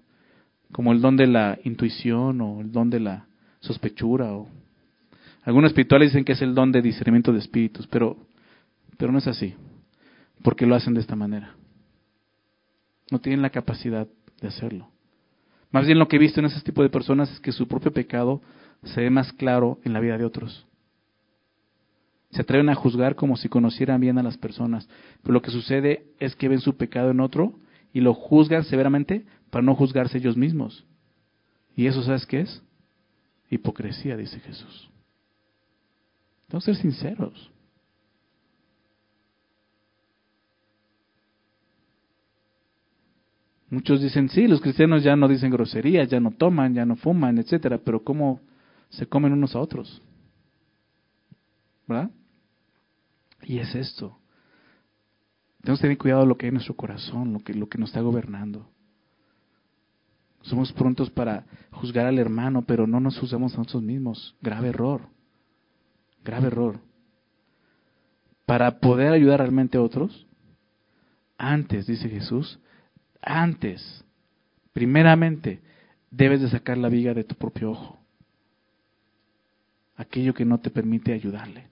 [0.72, 3.26] como el don de la intuición o el don de la
[3.60, 4.34] sospechura.
[4.34, 4.48] O...
[5.44, 8.18] Algunos espirituales dicen que es el don de discernimiento de espíritus, pero,
[8.98, 9.56] pero no es así,
[10.44, 11.56] porque lo hacen de esta manera.
[13.12, 14.08] No tienen la capacidad
[14.42, 14.90] de hacerlo.
[15.72, 17.92] Más bien lo que he visto en ese tipo de personas es que su propio
[17.92, 18.42] pecado
[18.84, 20.66] se ve más claro en la vida de otros.
[22.38, 24.88] Se atreven a juzgar como si conocieran bien a las personas.
[25.24, 27.56] Pero lo que sucede es que ven su pecado en otro
[27.94, 30.86] y lo juzgan severamente para no juzgarse ellos mismos.
[31.76, 32.62] ¿Y eso sabes qué es?
[33.50, 34.88] Hipocresía, dice Jesús.
[36.50, 37.50] Vamos a ser sinceros.
[43.72, 47.40] Muchos dicen, sí, los cristianos ya no dicen groserías, ya no toman, ya no fuman,
[47.40, 48.42] etcétera, pero ¿cómo
[48.90, 50.04] se comen unos a otros?
[51.88, 52.12] ¿Verdad?
[53.44, 54.18] Y es esto.
[55.62, 57.90] Tenemos que tener cuidado lo que hay en nuestro corazón, lo que, lo que nos
[57.90, 58.70] está gobernando.
[60.42, 64.36] Somos prontos para juzgar al hermano, pero no nos juzgamos a nosotros mismos.
[64.42, 65.02] Grave error.
[66.24, 66.80] Grave error.
[68.46, 70.26] Para poder ayudar realmente a otros,
[71.38, 72.60] antes, dice Jesús,
[73.22, 74.06] antes,
[74.72, 75.62] primeramente,
[76.10, 78.00] debes de sacar la viga de tu propio ojo.
[79.98, 81.68] Aquello que no te permite ayudarle.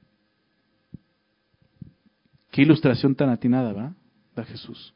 [2.55, 3.93] Qué ilustración tan atinada, ¿va?
[4.33, 4.93] Da Jesús.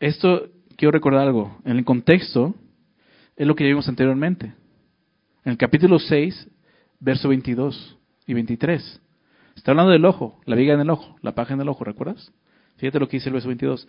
[0.00, 2.56] Esto, quiero recordar algo, en el contexto
[3.36, 4.46] es lo que vimos anteriormente.
[5.44, 6.48] En el capítulo 6,
[6.98, 9.02] verso 22 y 23.
[9.54, 12.32] Está hablando del ojo, la viga en el ojo, la paja en el ojo, ¿recuerdas?
[12.78, 13.86] Fíjate lo que dice el verso 22.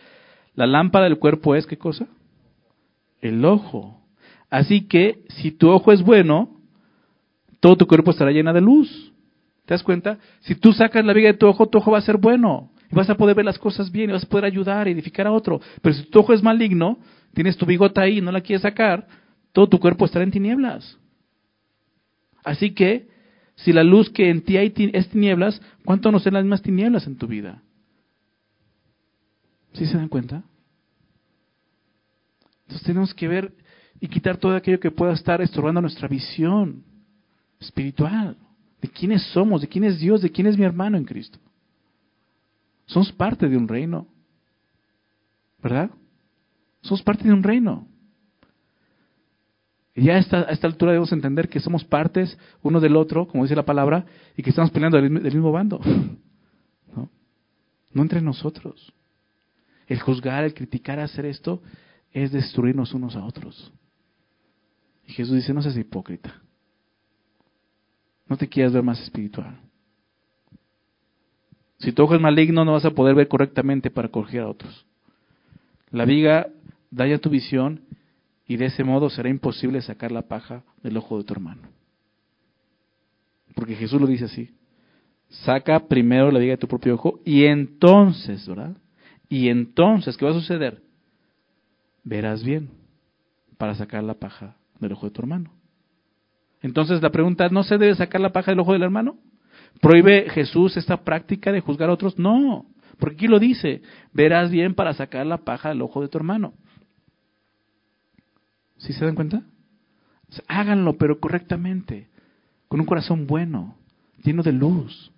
[0.54, 2.06] La lámpara del cuerpo es, ¿qué cosa?
[3.20, 4.05] El ojo.
[4.50, 6.62] Así que si tu ojo es bueno,
[7.60, 9.12] todo tu cuerpo estará llena de luz.
[9.66, 10.20] ¿Te das cuenta?
[10.42, 12.72] Si tú sacas la viga de tu ojo, tu ojo va a ser bueno.
[12.92, 15.32] Y vas a poder ver las cosas bien y vas a poder ayudar, edificar a
[15.32, 15.60] otro.
[15.82, 17.00] Pero si tu ojo es maligno,
[17.34, 19.08] tienes tu bigota ahí y no la quieres sacar,
[19.52, 20.98] todo tu cuerpo estará en tinieblas.
[22.44, 23.08] Así que,
[23.56, 27.08] si la luz que en ti hay es tinieblas, ¿cuánto no serán las mismas tinieblas
[27.08, 27.64] en tu vida?
[29.74, 30.44] ¿Sí se dan cuenta?
[32.64, 33.54] Entonces tenemos que ver
[34.00, 36.84] y quitar todo aquello que pueda estar estorbando nuestra visión
[37.60, 38.38] espiritual
[38.82, 41.40] de quiénes somos, de quién es Dios, de quién es mi hermano en Cristo.
[42.86, 44.08] Somos parte de un reino,
[45.62, 45.90] ¿verdad?
[46.82, 47.88] Somos parte de un reino.
[49.96, 53.28] Y ya a esta, a esta altura debemos entender que somos partes uno del otro,
[53.28, 54.06] como dice la palabra,
[54.36, 55.80] y que estamos peleando del, mismo bando.
[56.96, 57.10] ¿No?
[57.94, 58.94] no entre nosotros.
[59.88, 61.62] El juzgar, el criticar, hacer esto,
[62.12, 63.72] es destruirnos unos a otros.
[65.08, 66.42] Y Jesús dice, no seas hipócrita.
[68.28, 69.60] No te quieras ver más espiritual.
[71.78, 74.86] Si tu ojo es maligno, no vas a poder ver correctamente para corregir a otros.
[75.92, 76.48] La viga
[76.90, 77.82] daña tu visión
[78.48, 81.64] y de ese modo será imposible sacar la paja del ojo de tu hermano.
[83.54, 84.52] Porque Jesús lo dice así.
[85.30, 88.76] Saca primero la viga de tu propio ojo y entonces, ¿verdad?
[89.30, 90.82] Y entonces, ¿qué va a suceder?
[92.04, 92.70] Verás bien
[93.58, 95.52] para sacar la paja del ojo de tu hermano.
[96.62, 99.18] Entonces la pregunta, ¿no se debe sacar la paja del ojo del hermano?
[99.82, 102.18] ¿Prohíbe Jesús esta práctica de juzgar a otros?
[102.18, 102.66] No,
[102.98, 103.82] porque aquí lo dice,
[104.14, 106.54] verás bien para sacar la paja del ojo de tu hermano.
[108.78, 109.44] ¿Sí se dan cuenta?
[110.48, 112.10] háganlo, pero correctamente,
[112.68, 113.78] con un corazón bueno,
[114.24, 115.12] lleno de luz,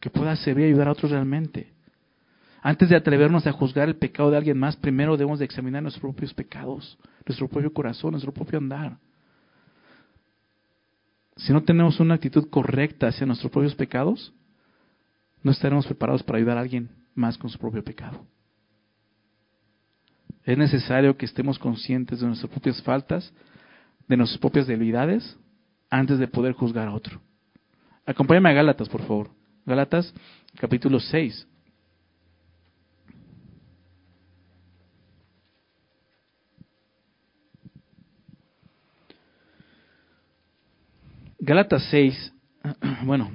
[0.00, 1.72] que pueda servir y ayudar a otros realmente.
[2.62, 6.02] Antes de atrevernos a juzgar el pecado de alguien más, primero debemos de examinar nuestros
[6.02, 8.98] propios pecados, nuestro propio corazón, nuestro propio andar
[11.40, 14.32] si no tenemos una actitud correcta hacia nuestros propios pecados,
[15.42, 18.26] no estaremos preparados para ayudar a alguien más con su propio pecado.
[20.44, 23.32] Es necesario que estemos conscientes de nuestras propias faltas,
[24.06, 25.38] de nuestras propias debilidades,
[25.88, 27.20] antes de poder juzgar a otro.
[28.04, 29.30] Acompáñame a Gálatas, por favor.
[29.64, 30.12] Gálatas,
[30.56, 31.46] capítulo 6.
[41.40, 42.34] Gálatas 6,
[43.04, 43.30] bueno,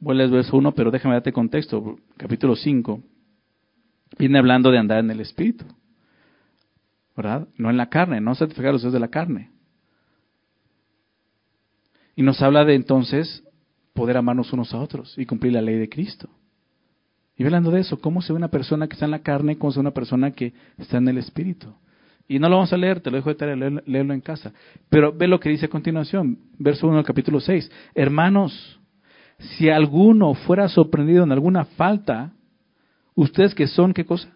[0.00, 1.96] vuelve al verso 1, pero déjame darte contexto.
[2.16, 3.02] Capítulo 5
[4.18, 5.64] viene hablando de andar en el Espíritu,
[7.16, 7.46] ¿verdad?
[7.56, 9.50] No en la carne, no satisfacer los deseos de la carne.
[12.16, 13.44] Y nos habla de entonces
[13.92, 16.28] poder amarnos unos a otros y cumplir la ley de Cristo.
[17.36, 19.70] Y hablando de eso, ¿cómo se ve una persona que está en la carne, cómo
[19.70, 21.72] se ve una persona que está en el Espíritu?
[22.28, 24.52] Y no lo vamos a leer, te lo dejo de tarea, leerlo en casa.
[24.90, 27.70] Pero ve lo que dice a continuación, verso 1 del capítulo 6.
[27.94, 28.78] Hermanos,
[29.38, 32.34] si alguno fuera sorprendido en alguna falta,
[33.14, 34.30] ustedes que son, ¿qué cosa?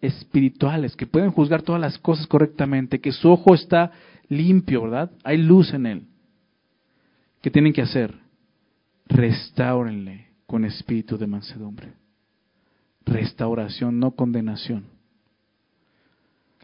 [0.00, 3.92] Espirituales, que pueden juzgar todas las cosas correctamente, que su ojo está
[4.28, 5.10] limpio, ¿verdad?
[5.22, 6.06] Hay luz en él.
[7.42, 8.14] ¿Qué tienen que hacer?
[9.06, 11.92] Restáurenle con espíritu de mansedumbre.
[13.04, 14.95] Restauración, no condenación.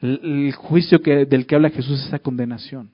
[0.03, 2.91] El, juicio del que habla Jesús es esa condenación,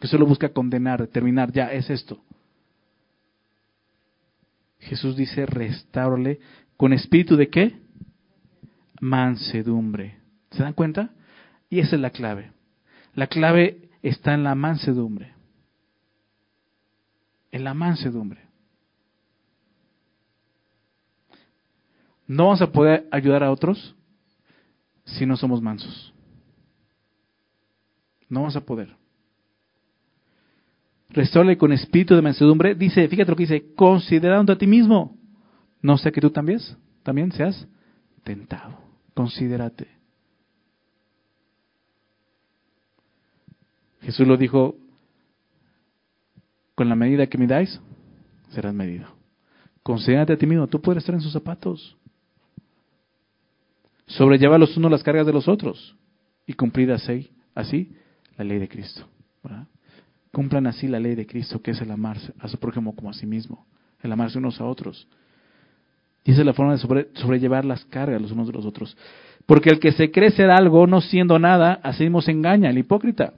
[0.00, 2.20] que solo busca condenar, determinar, ya es esto.
[4.80, 6.40] Jesús dice, restaurale
[6.76, 7.76] con espíritu de qué?
[9.00, 10.18] Mansedumbre.
[10.50, 11.10] ¿Se dan cuenta?
[11.70, 12.50] Y esa es la clave.
[13.14, 15.34] La clave está en la mansedumbre.
[17.52, 18.40] En la mansedumbre.
[22.26, 23.94] No vamos a poder ayudar a otros
[25.04, 26.12] si no somos mansos.
[28.28, 28.94] No vas a poder.
[31.10, 32.74] Restaurale con espíritu de mansedumbre.
[32.74, 35.16] Dice, fíjate lo que dice, considerando a ti mismo.
[35.80, 36.60] No sé que tú también,
[37.02, 37.66] también seas
[38.24, 38.78] tentado.
[39.14, 39.88] Considérate.
[44.02, 44.76] Jesús lo dijo,
[46.74, 47.80] con la medida que midáis,
[48.50, 49.08] serás medido.
[49.82, 51.96] Considérate a ti mismo, tú puedes estar en sus zapatos.
[54.06, 55.96] Sobrelleva los unos las cargas de los otros
[56.46, 57.94] y cumplir así, así
[58.38, 59.04] la ley de Cristo.
[60.32, 63.12] Cumplan así la ley de Cristo, que es el amarse a su prójimo como a
[63.12, 63.66] sí mismo,
[64.02, 65.08] el amarse unos a otros.
[66.24, 68.96] Y esa es la forma de sobrellevar las cargas los unos de los otros.
[69.46, 72.78] Porque el que se cree ser algo, no siendo nada, así mismo se engaña, el
[72.78, 73.34] hipócrita.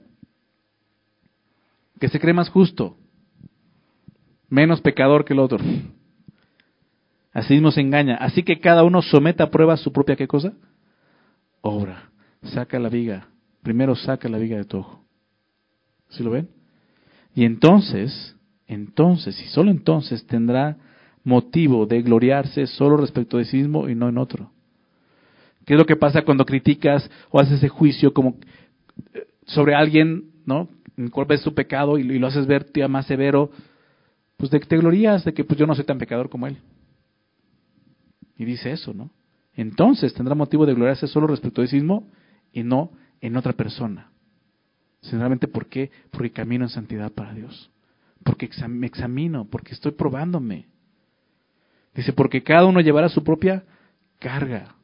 [1.99, 2.97] Que se cree más justo,
[4.49, 5.59] menos pecador que el otro.
[7.33, 8.15] Así mismo se engaña.
[8.15, 10.53] Así que cada uno someta a prueba su propia qué cosa?
[11.61, 12.09] Obra.
[12.43, 13.27] Saca la viga
[13.63, 15.03] Primero saca la viga de tu ojo.
[16.09, 16.49] ¿Sí lo ven?
[17.35, 18.35] Y entonces,
[18.67, 20.77] entonces, y solo entonces tendrá
[21.23, 24.51] motivo de gloriarse solo respecto de sí mismo y no en otro.
[25.65, 28.37] ¿Qué es lo que pasa cuando criticas o haces ese juicio como
[29.13, 30.69] eh, sobre alguien, ¿no?
[30.97, 33.51] En el cual ves tu pecado y, lo haces ver tía más severo,
[34.37, 36.57] pues de que te glorías de que pues yo no soy tan pecador como él.
[38.37, 39.11] Y dice eso, ¿no?
[39.53, 42.07] Entonces tendrá motivo de gloriarse solo respecto de sí mismo
[42.51, 42.91] y no
[43.21, 44.11] en otra persona.
[45.01, 45.91] Sinceramente, ¿por qué?
[46.11, 47.71] Porque camino en santidad para Dios.
[48.23, 50.67] Porque me examino, porque estoy probándome.
[51.95, 53.63] Dice, porque cada uno llevará su propia
[54.19, 54.75] carga,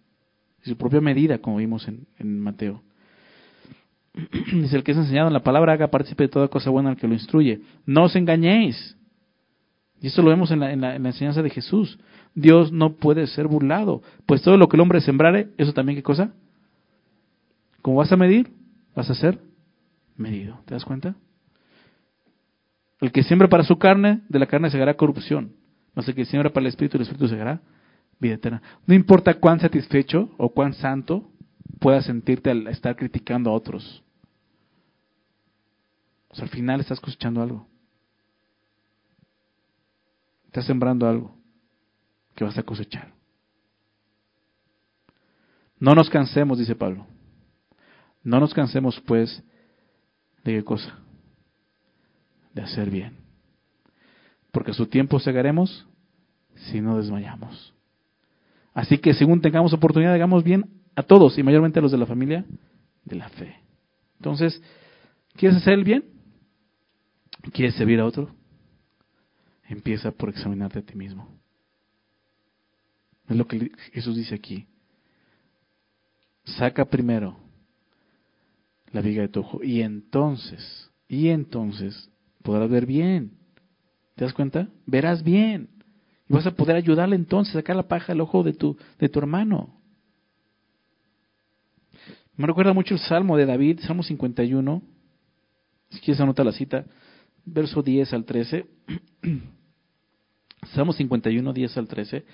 [0.63, 2.81] su propia medida, como vimos en, en Mateo.
[4.51, 6.97] Dice, el que es enseñado en la palabra haga partícipe de toda cosa buena al
[6.97, 7.61] que lo instruye.
[7.85, 8.97] No os engañéis.
[10.01, 11.99] Y eso lo vemos en la, en la, enseñanza de Jesús.
[12.35, 14.01] Dios no puede ser burlado.
[14.25, 16.33] Pues todo lo que el hombre sembrare, eso también qué cosa?
[17.87, 18.51] ¿Cómo vas a medir?
[18.93, 19.39] Vas a ser
[20.17, 20.59] medido.
[20.65, 21.15] ¿Te das cuenta?
[22.99, 25.55] El que siembra para su carne, de la carne se hará corrupción.
[25.95, 27.61] Mas el que siembra para el espíritu, el espíritu se hará
[28.19, 28.61] vida eterna.
[28.85, 31.31] No importa cuán satisfecho o cuán santo
[31.79, 34.03] puedas sentirte al estar criticando a otros.
[36.37, 37.69] Al final estás cosechando algo.
[40.47, 41.37] Estás sembrando algo
[42.35, 43.13] que vas a cosechar.
[45.79, 47.07] No nos cansemos, dice Pablo.
[48.27, 49.41] No nos cansemos, pues,
[50.43, 50.99] de qué cosa?
[52.53, 53.15] De hacer bien.
[54.51, 55.87] Porque a su tiempo segaremos
[56.53, 57.73] si no desmayamos.
[58.73, 62.05] Así que según tengamos oportunidad, hagamos bien a todos y mayormente a los de la
[62.05, 62.43] familia
[63.05, 63.61] de la fe.
[64.17, 64.61] Entonces,
[65.35, 66.03] ¿quieres hacer el bien?
[67.53, 68.35] ¿Quieres servir a otro?
[69.69, 71.29] Empieza por examinarte a ti mismo.
[73.29, 74.67] Es lo que Jesús dice aquí.
[76.43, 77.46] Saca primero
[78.91, 82.09] la viga de tu ojo y entonces, y entonces
[82.43, 83.31] podrás ver bien.
[84.15, 84.67] ¿Te das cuenta?
[84.85, 85.69] Verás bien.
[86.29, 89.09] Y vas a poder ayudarle entonces a sacar la paja del ojo de tu, de
[89.09, 89.77] tu hermano.
[92.35, 94.81] Me recuerda mucho el Salmo de David, Salmo 51.
[95.89, 96.85] Si quieres anota la cita,
[97.45, 98.65] verso 10 al 13.
[100.73, 102.25] Salmo 51, 10 al 13.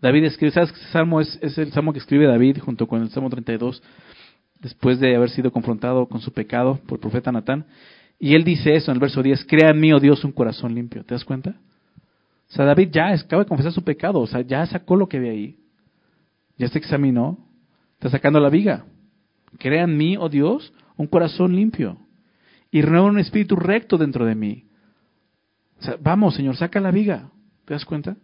[0.00, 3.10] David escribe, ¿sabes qué salmo es, es el salmo que escribe David junto con el
[3.10, 3.82] Salmo 32,
[4.64, 7.66] después de haber sido confrontado con su pecado por el profeta Natán?
[8.18, 10.74] Y él dice eso en el verso 10, crea en mí, oh Dios, un corazón
[10.74, 11.04] limpio.
[11.04, 11.50] ¿Te das cuenta?
[12.48, 15.18] O sea, David ya acaba de confesar su pecado, o sea, ya sacó lo que
[15.18, 15.58] había ahí.
[16.56, 17.38] Ya se examinó,
[17.94, 18.86] está sacando la viga.
[19.58, 21.98] Crea en mí, oh Dios, un corazón limpio.
[22.70, 24.64] Y renueva un espíritu recto dentro de mí.
[25.80, 27.30] O sea, vamos, Señor, saca la viga.
[27.66, 28.16] ¿Te das cuenta?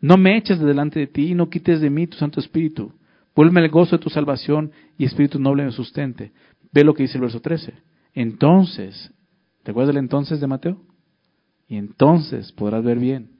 [0.00, 2.92] No me eches de delante de ti y no quites de mí tu Santo Espíritu.
[3.34, 6.32] Vuelve el gozo de tu salvación y Espíritu noble me sustente.
[6.72, 7.74] Ve lo que dice el verso 13.
[8.14, 9.12] Entonces,
[9.62, 10.80] ¿te acuerdas del entonces de Mateo?
[11.68, 13.30] Y entonces podrás ver bien.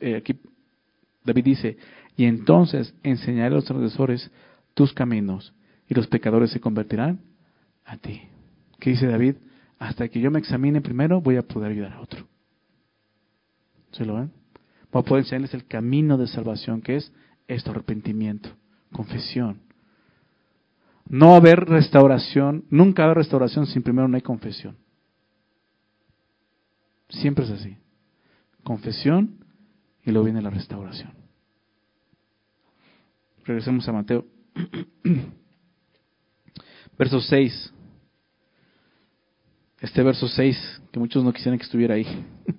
[0.00, 0.40] Eh, aquí
[1.24, 1.76] David dice,
[2.16, 4.30] y entonces enseñaré a los transgresores
[4.74, 5.54] tus caminos
[5.88, 7.20] y los pecadores se convertirán
[7.84, 8.22] a ti.
[8.80, 9.36] ¿Qué dice David?
[9.78, 12.26] Hasta que yo me examine primero voy a poder ayudar a otro.
[13.92, 14.32] ¿Se lo ven?
[14.90, 17.12] Voy a poder enseñarles el camino de salvación que es
[17.46, 18.50] esto, arrepentimiento,
[18.92, 19.60] confesión.
[21.08, 24.76] No haber restauración, nunca haber restauración sin primero no hay confesión.
[27.08, 27.76] Siempre es así.
[28.62, 29.38] Confesión
[30.04, 31.12] y luego viene la restauración.
[33.44, 34.26] Regresemos a Mateo.
[36.98, 37.72] verso 6.
[39.80, 42.06] Este verso 6, que muchos no quisieran que estuviera ahí.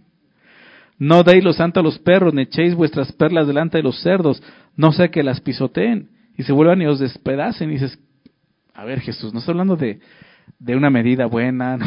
[1.02, 4.44] No deis lo santo a los perros, ni echéis vuestras perlas delante de los cerdos,
[4.76, 7.69] no sea que las pisoteen y se vuelvan y os despedacen.
[7.69, 7.99] Y dices,
[8.73, 9.99] a ver Jesús, no está hablando de,
[10.58, 11.78] de una medida buena,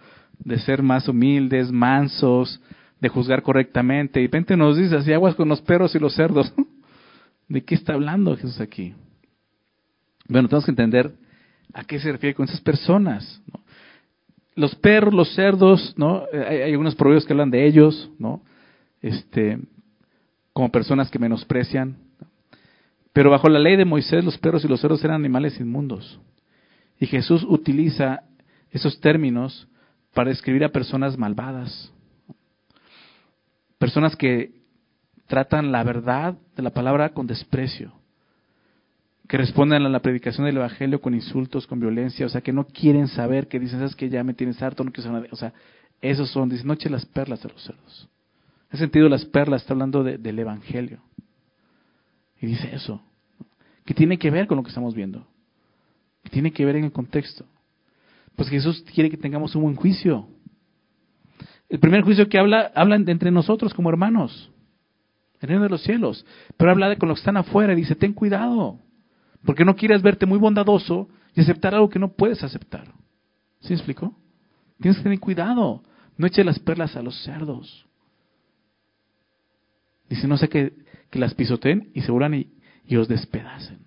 [0.40, 2.60] de ser más humildes, mansos,
[2.98, 4.18] de juzgar correctamente.
[4.18, 6.52] Y de repente nos dice así, aguas con los perros y los cerdos.
[7.48, 8.92] ¿De qué está hablando Jesús aquí?
[10.28, 11.12] Bueno, tenemos que entender
[11.72, 13.40] a qué se refiere con esas personas.
[14.56, 16.24] Los perros, los cerdos, ¿no?
[16.32, 18.42] Hay, hay algunos proverbios que hablan de ellos, ¿no?
[19.00, 19.60] Este,
[20.52, 22.01] como personas que menosprecian.
[23.12, 26.20] Pero bajo la ley de Moisés, los perros y los cerdos eran animales inmundos.
[26.98, 28.22] Y Jesús utiliza
[28.70, 29.68] esos términos
[30.14, 31.92] para describir a personas malvadas,
[33.78, 34.52] personas que
[35.26, 37.92] tratan la verdad de la palabra con desprecio,
[39.28, 42.66] que responden a la predicación del Evangelio con insultos, con violencia, o sea, que no
[42.66, 45.52] quieren saber, que dicen, sabes que ya me tienes harto, no quiero saber O sea,
[46.00, 48.08] esos son, dicen, no eche las perlas a los cerdos.
[48.70, 51.00] En sentido, las perlas está hablando del Evangelio.
[52.42, 53.00] Y dice eso,
[53.84, 55.24] que tiene que ver con lo que estamos viendo,
[56.24, 57.46] que tiene que ver en el contexto.
[58.34, 60.28] Pues Jesús quiere que tengamos un buen juicio.
[61.68, 64.50] El primer juicio que habla, hablan entre nosotros como hermanos,
[65.40, 66.26] el reino de los cielos.
[66.56, 68.80] Pero habla de con los que están afuera y dice, ten cuidado,
[69.44, 72.92] porque no quieres verte muy bondadoso y aceptar algo que no puedes aceptar.
[73.60, 74.16] ¿Sí explicó?
[74.80, 75.84] Tienes que tener cuidado,
[76.16, 77.86] no eches las perlas a los cerdos.
[80.08, 80.81] Dice, no sé que,
[81.12, 83.78] que las pisoteen y se vuelvan y, os despedacen.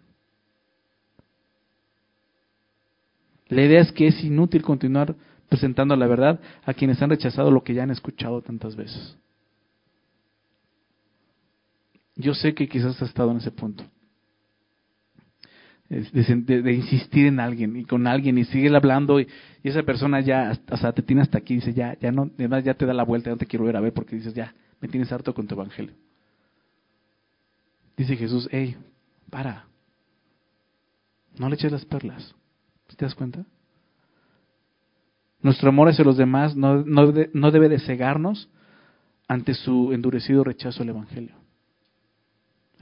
[3.47, 5.15] La idea es que es inútil continuar
[5.49, 9.17] presentando la verdad a quienes han rechazado lo que ya han escuchado tantas veces.
[12.15, 13.83] Yo sé que quizás has estado en ese punto.
[15.89, 19.27] De, insistir en alguien y con alguien y sigue hablando y,
[19.63, 22.87] esa persona ya hasta te tiene hasta aquí dice ya ya no además ya te
[22.87, 25.11] da la vuelta ya no te quiero ver a ver porque dices ya me tienes
[25.11, 25.93] harto con tu evangelio
[27.97, 28.77] dice Jesús hey
[29.29, 29.65] para
[31.37, 32.35] no le eches las perlas
[32.95, 33.45] ¿te das cuenta?
[35.41, 38.49] Nuestro amor hacia los demás no, no, no debe de cegarnos
[39.27, 41.35] ante su endurecido rechazo al Evangelio.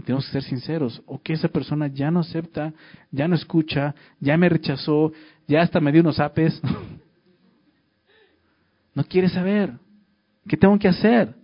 [0.05, 1.01] Tenemos que ser sinceros.
[1.05, 2.73] O que esa persona ya no acepta,
[3.11, 5.13] ya no escucha, ya me rechazó,
[5.47, 6.61] ya hasta me dio unos apes.
[8.95, 9.73] no quiere saber.
[10.47, 11.35] ¿Qué tengo que hacer?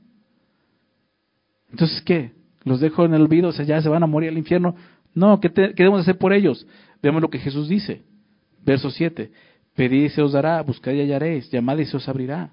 [1.71, 2.33] Entonces, ¿qué?
[2.69, 3.49] ¿Los dejo en el olvido?
[3.49, 4.75] O sea, ya se van a morir al infierno.
[5.15, 6.67] No, ¿qué, ¿qué debemos hacer por ellos?
[7.01, 8.03] Veamos lo que Jesús dice.
[8.63, 9.31] Verso 7.
[9.75, 12.51] Pedid y se os dará, buscad y hallaréis, llamad y se os abrirá.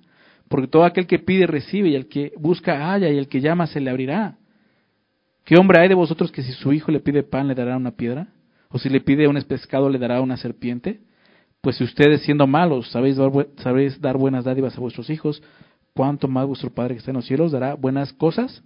[0.49, 3.67] Porque todo aquel que pide recibe, y el que busca halla, y el que llama
[3.67, 4.39] se le abrirá.
[5.45, 7.91] ¿Qué hombre hay de vosotros que si su hijo le pide pan le dará una
[7.91, 8.29] piedra?
[8.71, 11.01] ¿O si le pide un pescado le dará una serpiente?
[11.61, 15.43] Pues si ustedes siendo malos sabéis dar, sabéis dar buenas dádivas a vuestros hijos,
[15.93, 18.63] ¿cuánto más vuestro Padre que está en los cielos dará buenas cosas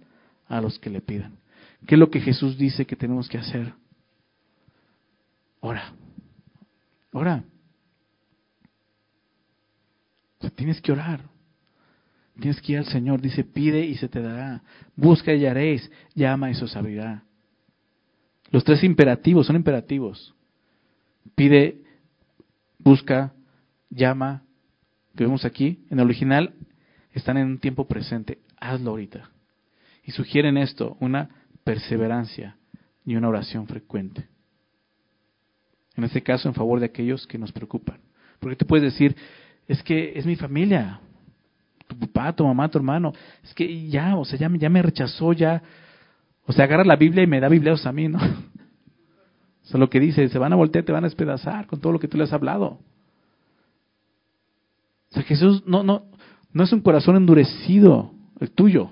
[0.47, 1.40] a los que le pidan?
[1.85, 3.73] ¿Qué es lo que Jesús dice que tenemos que hacer?
[5.59, 5.93] Ora.
[7.11, 7.43] Ora.
[10.55, 11.21] tienes que orar.
[12.39, 13.21] Tienes que ir al Señor.
[13.21, 14.63] Dice, pide y se te dará.
[14.95, 15.89] Busca y haréis.
[16.15, 17.23] Llama y se os abrirá.
[18.51, 20.35] Los tres imperativos son imperativos.
[21.35, 21.83] Pide,
[22.79, 23.33] busca,
[23.89, 24.43] llama,
[25.15, 25.85] que vemos aquí.
[25.89, 26.53] En el original
[27.13, 28.39] están en un tiempo presente.
[28.59, 29.29] Hazlo ahorita.
[30.03, 32.57] Y sugieren esto, una perseverancia
[33.05, 34.27] y una oración frecuente.
[35.95, 37.99] En este caso, en favor de aquellos que nos preocupan.
[38.39, 39.15] Porque te puedes decir,
[39.67, 40.99] es que es mi familia,
[41.87, 45.33] tu papá, tu mamá, tu hermano, es que ya, o sea, ya, ya me rechazó,
[45.33, 45.61] ya,
[46.45, 48.19] o sea, agarra la Biblia y me da biblios a mí, ¿no?
[49.63, 51.93] Eso es lo que dice, se van a voltear, te van a despedazar con todo
[51.93, 52.79] lo que tú le has hablado.
[55.09, 56.05] O sea, Jesús no, no,
[56.51, 58.91] no es un corazón endurecido, el tuyo,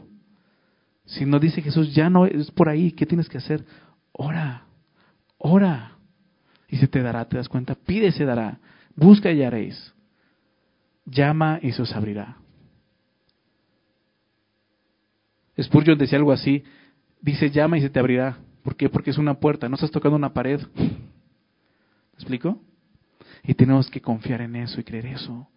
[1.09, 3.65] sino dice Jesús, ya no es por ahí, ¿qué tienes que hacer?
[4.11, 4.65] Ora,
[5.37, 5.97] ora,
[6.67, 8.59] y se te dará, te das cuenta, pide se dará,
[8.95, 9.93] busca y haréis
[11.05, 12.37] llama y se os abrirá.
[15.59, 16.63] Spurgeon decía algo así,
[17.21, 18.37] dice llama y se te abrirá.
[18.63, 18.89] ¿Por qué?
[18.89, 20.61] Porque es una puerta, no estás tocando una pared.
[20.75, 22.61] ¿Me explico?
[23.43, 25.47] Y tenemos que confiar en eso y creer eso.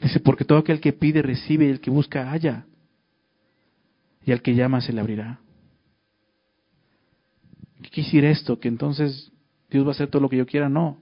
[0.00, 2.66] Dice, porque todo aquel que pide recibe y el que busca halla.
[4.24, 5.40] Y al que llama se le abrirá.
[7.82, 8.58] ¿Qué quisiera esto?
[8.58, 9.32] Que entonces
[9.70, 10.68] Dios va a hacer todo lo que yo quiera.
[10.68, 10.98] No.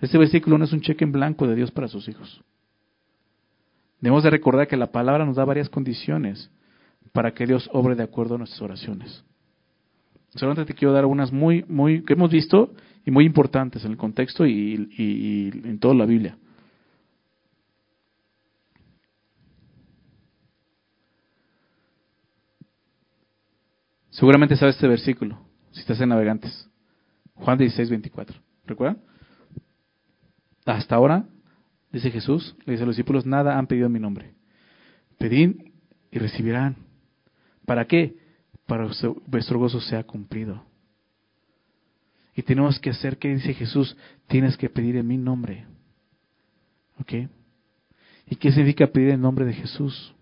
[0.00, 2.42] Este versículo no es un cheque en blanco de Dios para sus hijos.
[4.00, 6.50] Debemos de recordar que la palabra nos da varias condiciones
[7.12, 9.24] para que Dios obre de acuerdo a nuestras oraciones.
[10.34, 12.72] Solamente te quiero dar unas muy, muy, que hemos visto
[13.04, 16.36] y muy importantes en el contexto y, y en toda la Biblia.
[24.10, 25.40] Seguramente sabes este versículo,
[25.70, 26.68] si estás en Navegantes.
[27.34, 28.38] Juan 16, 24.
[28.66, 28.98] ¿Recuerdan?
[30.66, 31.24] Hasta ahora,
[31.92, 34.34] dice Jesús, le dice a los discípulos, nada han pedido en mi nombre.
[35.18, 35.62] Pedid
[36.10, 36.76] y recibirán.
[37.64, 38.16] ¿Para qué?
[38.66, 40.64] Para que vuestro gozo sea cumplido.
[42.34, 43.96] Y tenemos que hacer que dice Jesús,
[44.26, 45.66] tienes que pedir en mi nombre.
[46.98, 47.12] ¿Ok?
[48.26, 50.14] ¿Y qué significa pedir en nombre de Jesús?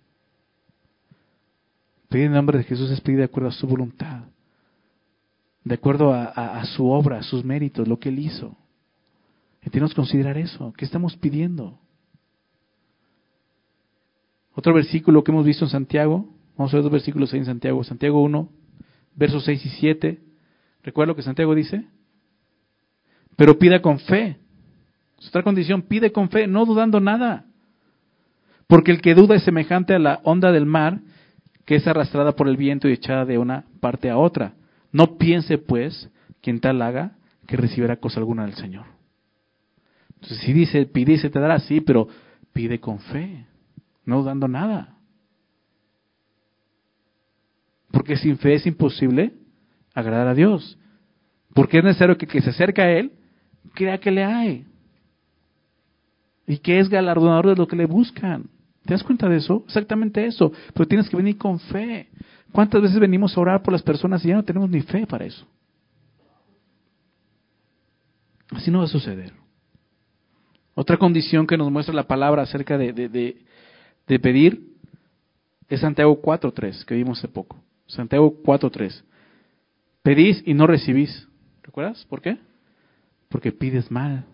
[2.08, 4.22] Pedir en nombre de Jesús es pedir de acuerdo a su voluntad,
[5.64, 8.56] de acuerdo a, a su obra, a sus méritos, lo que Él hizo.
[9.64, 10.72] Y tenemos que considerar eso.
[10.76, 11.78] ¿Qué estamos pidiendo?
[14.54, 16.28] Otro versículo que hemos visto en Santiago.
[16.56, 17.84] Vamos a ver dos versículos ahí en Santiago.
[17.84, 18.48] Santiago 1,
[19.14, 20.18] versos 6 y 7.
[20.82, 21.84] ¿Recuerda lo que Santiago dice?
[23.36, 24.38] Pero pida con fe.
[25.28, 27.44] Otra condición, pide con fe, no dudando nada.
[28.66, 31.00] Porque el que duda es semejante a la onda del mar
[31.68, 34.54] que es arrastrada por el viento y echada de una parte a otra.
[34.90, 36.10] No piense, pues,
[36.40, 38.86] quien tal haga, que recibirá cosa alguna del Señor.
[40.14, 42.08] Entonces, si dice, pide y se te dará, sí, pero
[42.54, 43.44] pide con fe,
[44.06, 44.96] no dando nada.
[47.90, 49.34] Porque sin fe es imposible
[49.92, 50.78] agradar a Dios.
[51.52, 53.12] Porque es necesario que, que se acerque a Él
[53.74, 54.66] crea que le hay.
[56.46, 58.48] Y que es galardonador de lo que le buscan.
[58.88, 59.64] ¿Te das cuenta de eso?
[59.66, 60.50] Exactamente eso.
[60.72, 62.08] Pero tienes que venir con fe.
[62.52, 65.26] ¿Cuántas veces venimos a orar por las personas y ya no tenemos ni fe para
[65.26, 65.46] eso?
[68.50, 69.34] Así no va a suceder.
[70.72, 73.36] Otra condición que nos muestra la palabra acerca de,
[74.06, 74.72] pedir
[75.68, 77.62] es Santiago 4.3, que vimos hace poco.
[77.88, 79.02] Santiago 4.3.
[80.02, 81.28] Pedís y no recibís.
[81.62, 82.06] ¿Recuerdas?
[82.06, 82.38] ¿Por qué?
[83.28, 84.24] Porque pides mal.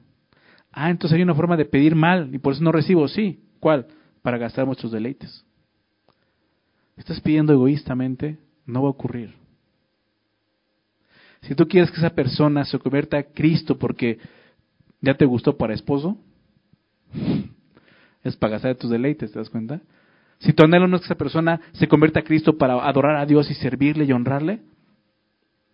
[0.71, 3.09] Ah, entonces hay una forma de pedir mal y por eso no recibo.
[3.09, 3.41] Sí.
[3.59, 3.89] ¿Cuál?
[4.25, 5.45] Para gastar muchos deleites.
[6.97, 9.35] Estás pidiendo egoístamente, no va a ocurrir.
[11.43, 14.18] Si tú quieres que esa persona se convierta a Cristo porque
[15.03, 16.16] ya te gustó para esposo,
[18.25, 19.83] es para gastar tus deleites, ¿te das cuenta?
[20.39, 23.27] Si tu anhelo no es que esa persona se convierta a Cristo para adorar a
[23.27, 24.62] Dios y servirle y honrarle,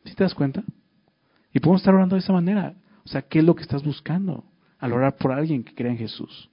[0.04, 0.64] ¿sí te das cuenta?
[1.52, 2.74] Y podemos estar orando de esa manera.
[3.04, 4.42] O sea, ¿qué es lo que estás buscando
[4.80, 6.50] al orar por alguien que crea en Jesús?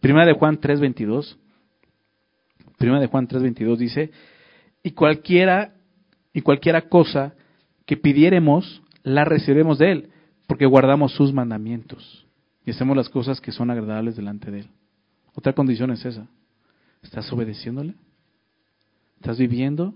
[0.00, 1.36] Primera de Juan 3:22.
[2.78, 4.10] Primera de Juan 3:22 dice,
[4.82, 5.74] "Y cualquiera
[6.32, 7.34] y cualquiera cosa
[7.86, 10.10] que pidiéremos la recibiremos de él,
[10.46, 12.26] porque guardamos sus mandamientos
[12.64, 14.68] y hacemos las cosas que son agradables delante de él."
[15.34, 16.26] Otra condición es esa.
[17.02, 17.94] ¿Estás obedeciéndole?
[19.16, 19.94] ¿Estás viviendo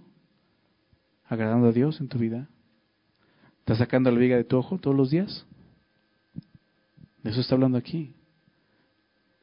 [1.27, 2.49] agradando a Dios en tu vida?
[3.61, 5.47] ¿Estás sacando la viga de tu ojo todos los días?
[7.23, 8.15] De eso está hablando aquí.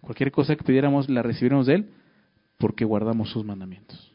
[0.01, 1.89] Cualquier cosa que pidiéramos la recibiremos de Él
[2.57, 4.11] porque guardamos sus mandamientos.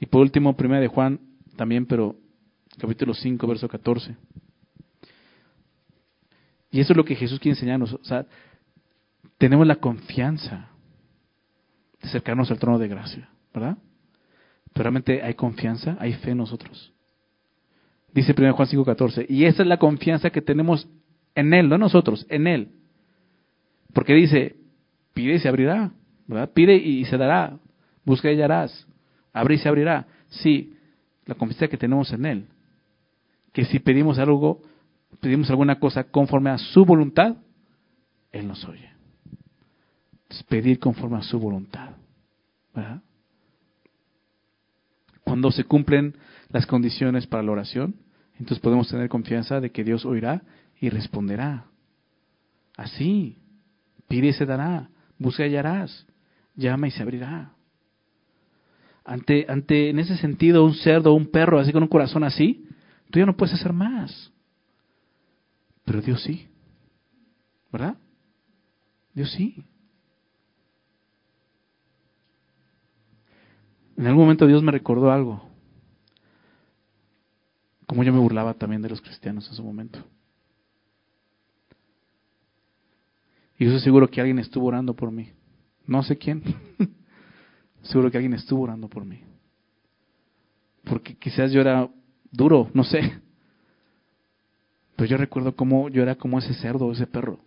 [0.00, 1.20] Y por último, primera de Juan
[1.56, 2.16] también, pero
[2.78, 4.16] capítulo 5, verso 14.
[6.72, 7.96] Y eso es lo que Jesús quiere enseñarnos.
[9.38, 10.70] Tenemos la confianza
[12.00, 13.78] de acercarnos al trono de gracia, ¿verdad?
[14.72, 16.92] Pero realmente hay confianza, hay fe en nosotros.
[18.12, 20.88] Dice 1 Juan 5:14, y esa es la confianza que tenemos
[21.34, 22.72] en Él, no nosotros, en Él.
[23.92, 24.56] Porque dice,
[25.12, 25.92] pide y se abrirá,
[26.26, 26.50] ¿verdad?
[26.52, 27.58] Pide y se dará,
[28.04, 28.86] busca y hallarás,
[29.32, 30.06] abre y se abrirá.
[30.28, 30.74] Sí,
[31.26, 32.46] la confianza que tenemos en Él.
[33.52, 34.62] Que si pedimos algo,
[35.20, 37.36] pedimos alguna cosa conforme a su voluntad,
[38.32, 38.90] Él nos oye.
[40.22, 41.90] Entonces, pedir conforme a su voluntad.
[42.74, 43.02] ¿verdad?
[45.24, 46.16] Cuando se cumplen
[46.48, 47.96] las condiciones para la oración,
[48.38, 50.42] entonces podemos tener confianza de que Dios oirá
[50.80, 51.66] y responderá.
[52.76, 53.38] Así,
[54.12, 56.06] pide y se dará, busca y hallarás,
[56.54, 57.54] llama y se abrirá.
[59.06, 62.68] Ante, ante, en ese sentido, un cerdo, un perro, así con un corazón así,
[63.10, 64.30] tú ya no puedes hacer más.
[65.86, 66.46] Pero Dios sí.
[67.72, 67.96] ¿Verdad?
[69.14, 69.64] Dios sí.
[73.96, 75.48] En algún momento Dios me recordó algo.
[77.86, 80.04] Como yo me burlaba también de los cristianos en su momento.
[83.62, 85.30] Y yo seguro que alguien estuvo orando por mí.
[85.86, 86.42] No sé quién.
[87.82, 89.20] seguro que alguien estuvo orando por mí.
[90.82, 91.88] Porque quizás yo era
[92.32, 93.20] duro, no sé.
[94.96, 97.38] Pero yo recuerdo cómo yo era como ese cerdo, ese perro.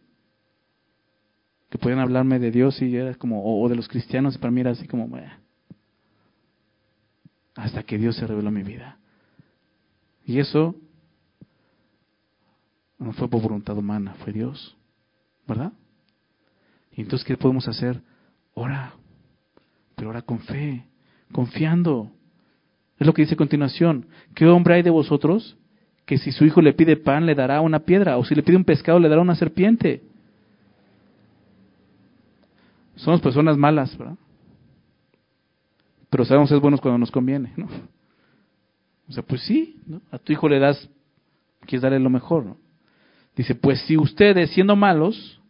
[1.70, 4.61] Que podían hablarme de Dios y era como, o, de los cristianos, y para mí
[4.61, 5.09] era así como,
[7.55, 8.99] hasta que Dios se reveló mi vida.
[10.26, 10.78] Y eso
[12.99, 14.78] no fue por voluntad humana, fue Dios,
[15.45, 15.74] ¿verdad?
[16.96, 18.02] Y entonces, ¿qué podemos hacer?
[18.54, 18.93] Ora,
[19.96, 20.86] pero ora con fe,
[21.32, 22.12] confiando.
[22.98, 24.08] Es lo que dice a continuación.
[24.34, 25.58] ¿Qué hombre hay de vosotros
[26.06, 28.58] que si su hijo le pide pan le dará una piedra o si le pide
[28.58, 30.04] un pescado le dará una serpiente?
[32.96, 34.16] Somos personas malas, ¿verdad?
[36.16, 37.68] pero sabemos que es bueno cuando nos conviene, ¿no?
[39.10, 40.00] O sea, pues sí, ¿no?
[40.12, 40.89] a tu hijo le das,
[41.66, 42.58] quieres darle lo mejor, ¿no?
[43.36, 45.41] Dice, pues si ustedes, siendo malos,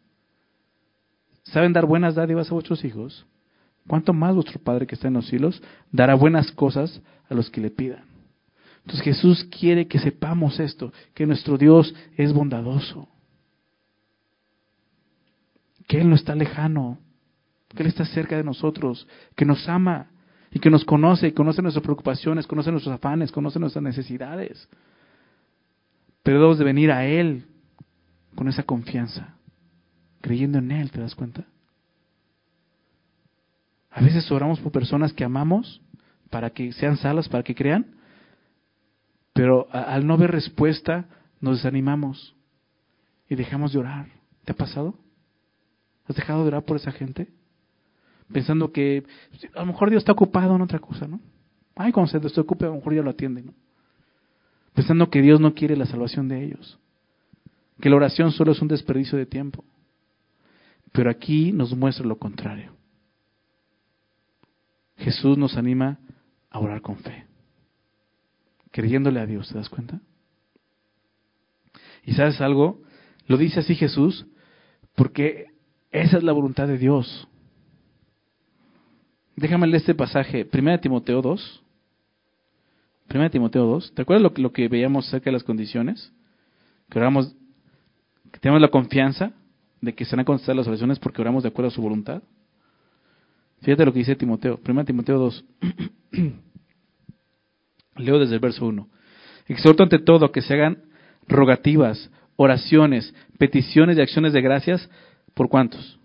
[1.46, 3.26] saben dar buenas dádivas a vuestros hijos,
[3.88, 7.62] ¿cuánto más vuestro Padre que está en los cielos dará buenas cosas a los que
[7.62, 8.04] le pidan?
[8.80, 13.08] Entonces Jesús quiere que sepamos esto, que nuestro Dios es bondadoso,
[15.88, 17.00] que Él no está lejano,
[17.70, 20.10] que Él está cerca de nosotros, que nos ama,
[20.56, 24.70] y que nos conoce, y conoce nuestras preocupaciones, conoce nuestros afanes, conoce nuestras necesidades.
[26.24, 27.46] Pero debemos de venir a Él
[28.36, 29.35] con esa confianza,
[30.26, 31.45] creyendo en Él, ¿te das cuenta?
[33.91, 35.82] A veces oramos por personas que amamos
[36.32, 37.86] para que sean salas, para que crean,
[39.34, 41.05] Pero al no ver respuesta,
[41.41, 42.36] nos desanimamos
[43.30, 44.07] y dejamos de orar.
[44.45, 44.95] ¿Te ha pasado?
[46.07, 47.28] ¿Has dejado de orar por esa gente?
[48.32, 49.03] Pensando que
[49.53, 51.19] a lo mejor Dios está ocupado en otra cosa, ¿no?
[51.76, 53.53] Ay, cuando se desocupe, a lo mejor ya lo atiende, ¿no?
[54.73, 56.80] Pensando que Dios no quiere la salvación de ellos.
[57.80, 59.63] Que la oración solo es un desperdicio de tiempo.
[60.96, 62.74] Pero aquí nos muestra lo contrario.
[64.98, 66.00] Jesús nos anima
[66.50, 67.26] a orar con fe,
[68.72, 70.00] creyéndole a Dios, ¿te das cuenta?
[72.06, 72.82] Y sabes algo,
[73.28, 74.26] lo dice así Jesús,
[74.96, 75.48] porque
[75.91, 77.28] esa es la voluntad de Dios.
[79.36, 81.64] Déjame leer este pasaje, 1 Timoteo 2.
[83.14, 83.93] 1 Timoteo 2.
[83.93, 86.14] ¿Te acuerdas lo, lo que veíamos acerca de las condiciones?
[86.89, 87.36] Que oramos,
[88.32, 89.34] que tenemos la confianza
[89.86, 92.22] de que se van a contestar las oraciones porque oramos de acuerdo a su voluntad.
[93.62, 95.46] Fíjate lo que dice Timoteo, 1 Timoteo 2.
[97.98, 98.88] Leo desde el verso 1.
[99.48, 100.84] Exhorto ante todo que se hagan
[101.28, 104.90] rogativas, oraciones, peticiones y acciones de gracias,
[105.34, 106.00] ¿por cuántos?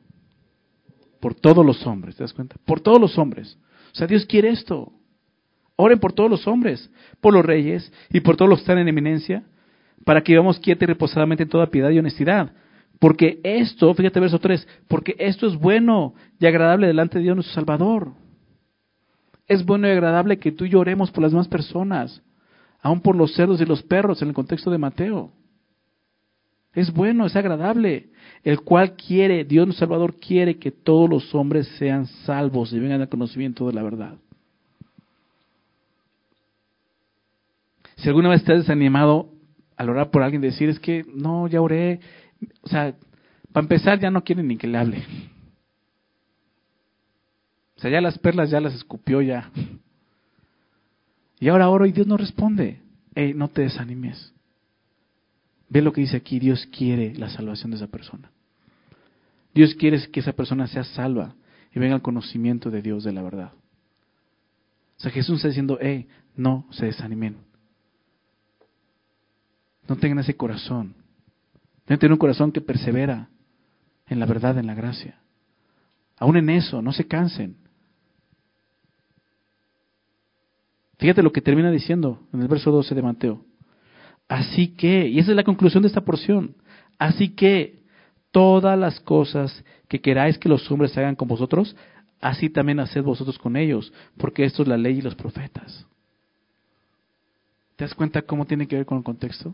[1.21, 2.57] Por todos los hombres, ¿te das cuenta?
[2.65, 3.59] Por todos los hombres.
[3.93, 4.93] O sea, Dios quiere esto.
[5.77, 8.89] Oren por todos los hombres, por los reyes y por todos los que están en
[8.89, 9.45] eminencia,
[10.05, 12.53] para que vivamos quieta y reposadamente en toda piedad y honestidad.
[13.01, 17.55] Porque esto, fíjate verso 3, porque esto es bueno y agradable delante de Dios nuestro
[17.55, 18.13] Salvador.
[19.49, 22.23] Es bueno y agradable que tú y yo oremos por las demás personas,
[22.83, 25.33] aun por los cerdos y los perros en el contexto de Mateo.
[26.75, 28.11] Es bueno, es agradable,
[28.45, 33.01] el cual quiere, Dios nuestro Salvador quiere que todos los hombres sean salvos y vengan
[33.01, 34.19] al conocimiento de la verdad.
[37.97, 39.31] Si alguna vez te has desanimado
[39.77, 42.01] al orar por alguien, decir es que no, ya oré,
[42.63, 42.95] o sea,
[43.53, 45.05] para empezar ya no quieren ni que le hable.
[47.77, 49.51] O sea, ya las perlas ya las escupió ya.
[51.39, 52.81] Y ahora oro y Dios no responde.
[53.15, 54.35] Ey, no te desanimes.
[55.69, 58.31] Ve lo que dice aquí, Dios quiere la salvación de esa persona.
[59.55, 61.35] Dios quiere que esa persona sea salva
[61.75, 63.53] y venga al conocimiento de Dios de la verdad.
[64.99, 67.39] O sea, Jesús está diciendo, hey, no se desanimen.
[69.89, 70.95] No tengan ese corazón.
[71.91, 73.31] Deben tener un corazón que persevera
[74.07, 75.19] en la verdad, en la gracia.
[76.19, 77.57] Aún en eso, no se cansen.
[80.99, 83.45] Fíjate lo que termina diciendo en el verso 12 de Mateo.
[84.29, 86.55] Así que, y esa es la conclusión de esta porción,
[86.97, 87.83] así que
[88.31, 91.75] todas las cosas que queráis que los hombres hagan con vosotros,
[92.21, 95.85] así también haced vosotros con ellos, porque esto es la ley y los profetas.
[97.75, 99.53] ¿Te das cuenta cómo tiene que ver con el contexto?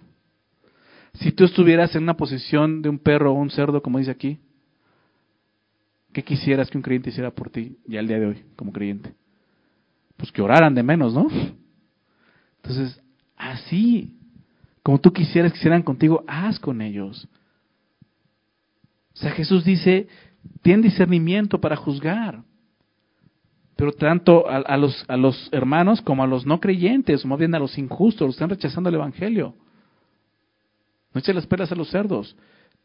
[1.21, 4.39] Si tú estuvieras en una posición de un perro o un cerdo, como dice aquí,
[6.13, 9.15] ¿qué quisieras que un creyente hiciera por ti ya el día de hoy, como creyente?
[10.17, 11.29] Pues que oraran de menos, ¿no?
[12.63, 13.01] Entonces,
[13.37, 14.15] así,
[14.83, 17.29] como tú quisieras que hicieran contigo, haz con ellos.
[19.15, 20.09] O sea, Jesús dice,
[20.63, 22.43] ten discernimiento para juzgar.
[23.77, 27.59] Pero tanto a, los, los hermanos como a los no creyentes, o más bien a
[27.59, 29.55] los injustos, están rechazando el Evangelio.
[31.17, 32.37] No eches las perlas a los cerdos.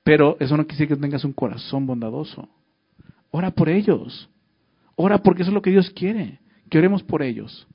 [0.03, 2.47] Pero eso no quiere decir que tengas un corazón bondadoso.
[3.29, 4.29] Ora por ellos.
[4.95, 6.39] Ora porque eso es lo que Dios quiere.
[6.69, 7.67] Que oremos por ellos.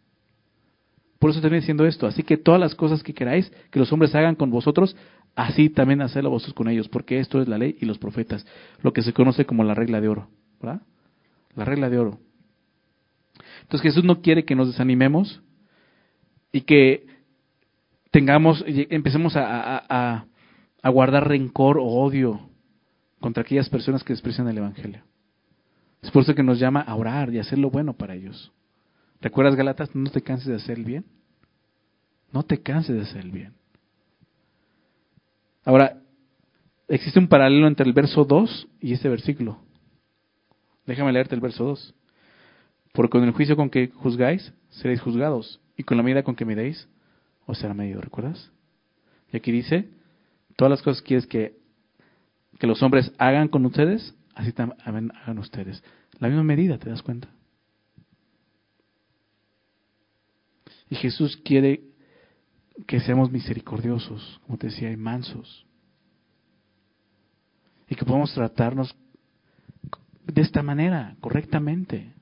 [1.18, 2.06] Por eso termina diciendo esto.
[2.06, 4.96] Así que todas las cosas que queráis que los hombres hagan con vosotros,
[5.34, 6.88] así también hacedlo vosotros con ellos.
[6.88, 8.46] Porque esto es la ley y los profetas.
[8.80, 10.30] Lo que se conoce como la regla de oro.
[10.58, 10.80] ¿verdad?
[11.54, 12.18] La regla de oro.
[13.60, 15.42] Entonces Jesús no quiere que nos desanimemos
[16.50, 17.08] y que
[18.10, 20.24] tengamos, empecemos a
[20.88, 22.48] guardar rencor o odio
[23.20, 25.02] contra aquellas personas que desprecian el Evangelio.
[26.02, 28.52] Es por eso que nos llama a orar y hacer lo bueno para ellos.
[29.20, 29.94] ¿Recuerdas Galatas?
[29.94, 31.04] No te canses de hacer el bien.
[32.32, 33.54] No te canses de hacer el bien.
[35.64, 36.00] Ahora,
[36.88, 39.58] existe un paralelo entre el verso 2 y este versículo.
[40.86, 41.94] Déjame leerte el verso 2.
[42.92, 45.60] Porque con el juicio con que juzgáis, seréis juzgados.
[45.76, 46.88] Y con la medida con que miréis,
[47.46, 48.00] os será medido.
[48.00, 48.52] ¿Recuerdas?
[49.32, 49.88] Y aquí dice,
[50.56, 51.58] Todas las cosas que quieres que,
[52.58, 55.84] que los hombres hagan con ustedes, así también hagan ustedes.
[56.18, 57.28] La misma medida, ¿te das cuenta?
[60.88, 61.82] Y Jesús quiere
[62.86, 65.66] que seamos misericordiosos, como te decía, y mansos.
[67.88, 68.96] Y que podamos tratarnos
[70.24, 72.12] de esta manera, correctamente.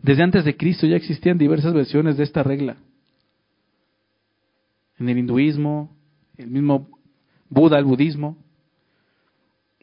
[0.00, 2.76] Desde antes de Cristo ya existían diversas versiones de esta regla
[4.98, 5.96] en el hinduismo,
[6.36, 6.88] el mismo
[7.48, 8.36] Buda, el budismo.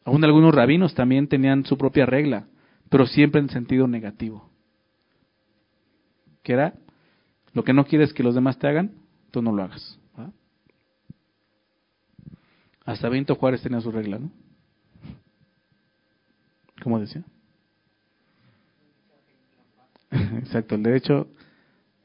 [0.03, 2.47] Aún algunos rabinos también tenían su propia regla,
[2.89, 4.49] pero siempre en sentido negativo.
[6.43, 6.73] Que era,
[7.53, 8.91] Lo que no quieres que los demás te hagan,
[9.31, 9.99] tú no lo hagas.
[12.83, 14.31] Hasta Benito Juárez tenía su regla, ¿no?
[16.81, 17.23] ¿Cómo decía?
[20.11, 21.27] Exacto, el derecho,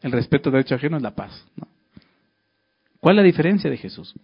[0.02, 1.46] el respeto al derecho ajeno es la paz.
[1.56, 1.66] ¿no?
[3.06, 4.16] ¿Cuál es la diferencia de Jesús?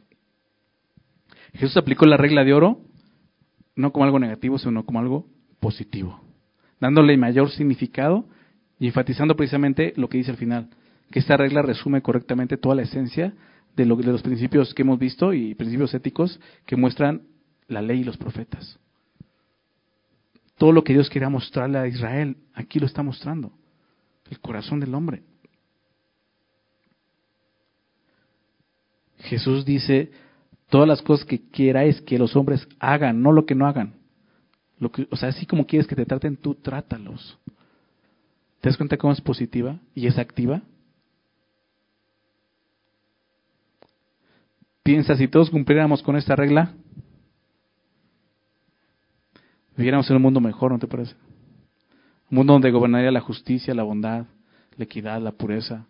[1.55, 2.81] Jesús aplicó la regla de oro
[3.77, 5.29] no como algo negativo, sino como algo
[5.61, 6.21] positivo,
[6.81, 8.25] dándole mayor significado
[8.81, 10.69] y enfatizando precisamente lo que dice al final,
[11.13, 13.35] que esta regla resume correctamente toda la esencia
[13.77, 17.23] de, lo, de los principios que hemos visto y principios éticos que muestran
[17.69, 18.81] la ley y los profetas.
[20.59, 23.53] Todo lo que Dios quería mostrarle a Israel, aquí lo está mostrando,
[24.29, 25.23] el corazón del hombre.
[29.23, 30.11] Jesús dice,
[30.69, 33.95] todas las cosas que queráis que los hombres hagan, no lo que no hagan.
[34.79, 37.39] Lo que, o sea, así como quieres que te traten, tú trátalos.
[38.61, 40.63] ¿Te das cuenta cómo es positiva y es activa?
[44.83, 46.75] Piensa, si todos cumpliéramos con esta regla,
[49.77, 51.15] viviéramos en un mundo mejor, ¿no te parece?
[52.31, 54.27] Un mundo donde gobernaría la justicia, la bondad,
[54.77, 55.87] la equidad, la pureza.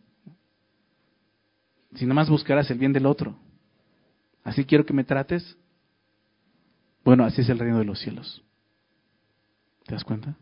[1.95, 3.36] Si nada más buscaras el bien del otro.
[4.45, 5.57] Así quiero que me trates.
[7.05, 8.43] Bueno, así es el reino de los cielos.
[9.84, 10.36] ¿Te das cuenta?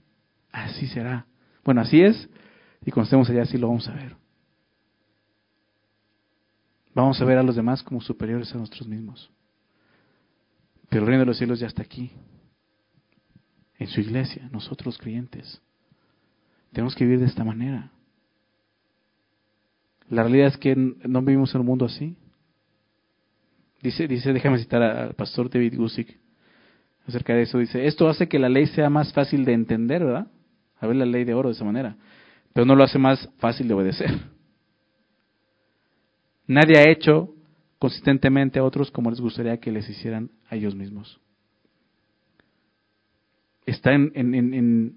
[0.53, 1.27] Así será.
[1.65, 2.29] Bueno, así es.
[2.85, 4.17] Y cuando estemos allá, así lo vamos a ver.
[6.95, 9.31] Vamos a ver a los demás como superiores a nosotros mismos.
[10.89, 12.13] Pero el reino de los cielos ya está aquí.
[13.79, 15.63] En su iglesia, nosotros los creyentes.
[16.73, 17.91] Tenemos que vivir de esta manera.
[20.11, 22.17] La realidad es que no vivimos en un mundo así.
[23.81, 26.19] Dice, dice, déjame citar al pastor David Gusick
[27.07, 27.59] acerca de eso.
[27.59, 30.27] Dice, esto hace que la ley sea más fácil de entender, ¿verdad?
[30.81, 31.97] A ver la ley de oro de esa manera.
[32.53, 34.11] Pero no lo hace más fácil de obedecer.
[36.47, 37.33] Nadie ha hecho
[37.79, 41.21] consistentemente a otros como les gustaría que les hicieran a ellos mismos.
[43.65, 44.97] Está en, en, en,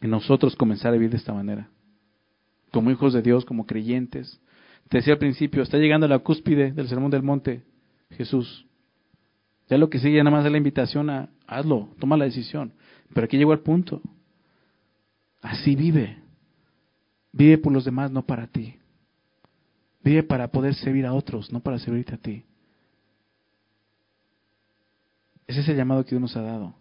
[0.00, 1.68] en nosotros comenzar a vivir de esta manera.
[2.76, 4.38] Como hijos de Dios, como creyentes,
[4.90, 7.62] te decía al principio, está llegando a la cúspide del Sermón del Monte
[8.10, 8.66] Jesús.
[9.70, 12.74] Ya lo que sigue nada más es la invitación a hazlo, toma la decisión.
[13.14, 14.02] Pero aquí llegó al punto.
[15.40, 16.18] Así vive.
[17.32, 18.74] Vive por los demás, no para ti.
[20.04, 22.44] Vive para poder servir a otros, no para servirte a ti.
[25.46, 26.74] Ese es el llamado que Dios nos ha dado.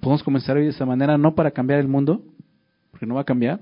[0.00, 2.24] Podemos comenzar vivir de esta manera, no para cambiar el mundo,
[2.90, 3.60] porque no va a cambiar,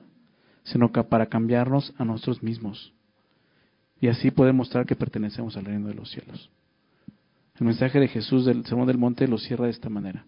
[0.67, 2.93] sino que para cambiarnos a nosotros mismos.
[4.01, 6.51] Y así poder mostrar que pertenecemos al reino de los cielos.
[7.59, 10.27] El mensaje de Jesús del Sermón del Monte lo cierra de esta manera.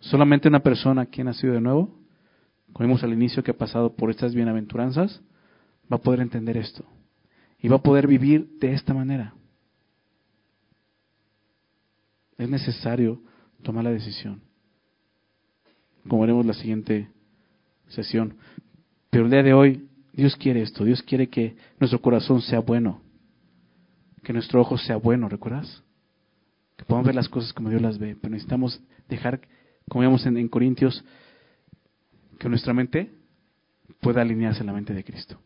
[0.00, 1.94] Solamente una persona que ha nacido de nuevo,
[2.72, 5.20] como vimos al inicio que ha pasado por estas bienaventuranzas,
[5.92, 6.84] va a poder entender esto.
[7.60, 9.34] Y va a poder vivir de esta manera.
[12.38, 13.20] Es necesario
[13.62, 14.40] tomar la decisión.
[16.08, 17.10] Como veremos la siguiente
[17.90, 18.36] sesión.
[19.10, 20.84] Pero el día de hoy, Dios quiere esto.
[20.84, 23.02] Dios quiere que nuestro corazón sea bueno.
[24.22, 25.82] Que nuestro ojo sea bueno, ¿recuerdas?
[26.76, 28.16] Que podamos ver las cosas como Dios las ve.
[28.20, 29.40] Pero necesitamos dejar,
[29.88, 31.04] como vemos en, en Corintios,
[32.38, 33.10] que nuestra mente
[34.00, 35.38] pueda alinearse a la mente de Cristo.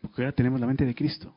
[0.00, 1.34] Porque ahora tenemos la mente de Cristo.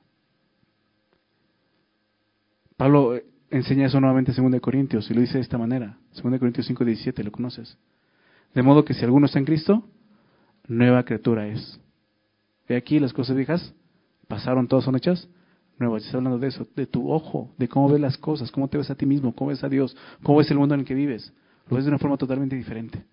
[2.78, 5.98] Pablo eh, enseña eso nuevamente en 2 Corintios y lo dice de esta manera.
[6.22, 7.78] 2 Corintios 5, 17, ¿lo conoces?
[8.56, 9.84] De modo que si alguno está en Cristo,
[10.68, 11.80] nueva criatura es.
[12.68, 13.76] Ve aquí las cosas viejas,
[14.28, 15.28] pasaron, todas son hechas
[15.78, 16.06] nuevas.
[16.06, 18.90] Está hablando de eso, de tu ojo, de cómo ves las cosas, cómo te ves
[18.90, 21.34] a ti mismo, cómo ves a Dios, cómo ves el mundo en el que vives.
[21.70, 23.04] Lo ves de una forma totalmente diferente.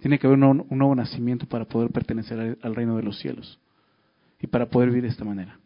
[0.00, 3.60] Tiene que haber un, nuevo nacimiento para poder pertenecer al reino de los cielos
[4.40, 5.60] y para poder vivir de esta manera.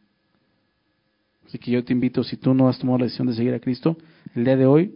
[1.46, 3.60] Así que yo te invito, si tú no has tomado la decisión de seguir a
[3.60, 3.96] Cristo,
[4.34, 4.94] el día de hoy,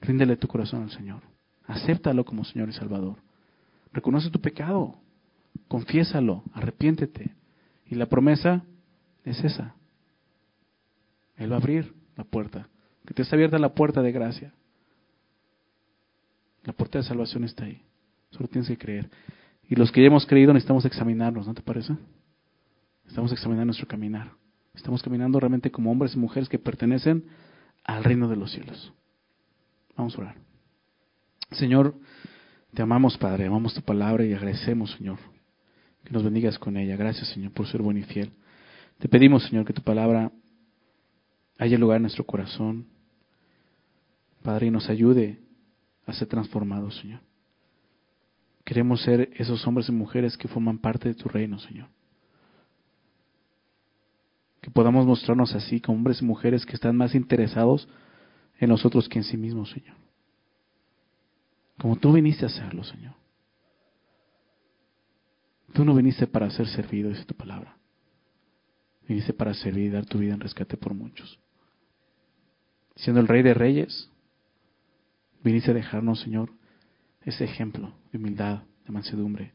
[0.00, 1.22] ríndele tu corazón al Señor.
[1.68, 3.16] Acéptalo como Señor y Salvador.
[3.92, 4.96] Reconoce tu pecado.
[5.68, 6.42] Confiésalo.
[6.54, 7.34] Arrepiéntete.
[7.86, 8.64] Y la promesa
[9.24, 9.74] es esa.
[11.36, 12.68] Él va a abrir la puerta.
[13.06, 14.54] Que te está abierta la puerta de gracia.
[16.64, 17.82] La puerta de salvación está ahí.
[18.30, 19.10] Solo tienes que creer.
[19.68, 21.94] Y los que ya hemos creído necesitamos examinarnos, ¿no te parece?
[23.06, 24.32] Estamos examinando nuestro caminar.
[24.74, 27.24] Estamos caminando realmente como hombres y mujeres que pertenecen
[27.84, 28.92] al reino de los cielos.
[29.96, 30.48] Vamos a orar.
[31.52, 31.94] Señor,
[32.74, 35.18] te amamos, Padre, amamos tu palabra y agradecemos, Señor,
[36.04, 36.96] que nos bendigas con ella.
[36.96, 38.32] Gracias, Señor, por ser bueno y fiel.
[38.98, 40.30] Te pedimos, Señor, que tu palabra
[41.58, 42.86] haya lugar en nuestro corazón,
[44.42, 45.38] Padre, y nos ayude
[46.06, 47.20] a ser transformados, Señor.
[48.64, 51.88] Queremos ser esos hombres y mujeres que forman parte de tu reino, Señor.
[54.60, 57.88] Que podamos mostrarnos así como hombres y mujeres que están más interesados
[58.58, 59.96] en nosotros que en sí mismos, Señor.
[61.78, 63.14] Como tú viniste a hacerlo, Señor.
[65.72, 67.76] Tú no viniste para ser servido, dice tu palabra.
[69.06, 71.38] Viniste para servir y dar tu vida en rescate por muchos.
[72.96, 74.10] Siendo el Rey de Reyes,
[75.42, 76.50] viniste a dejarnos, Señor,
[77.22, 79.52] ese ejemplo de humildad, de mansedumbre.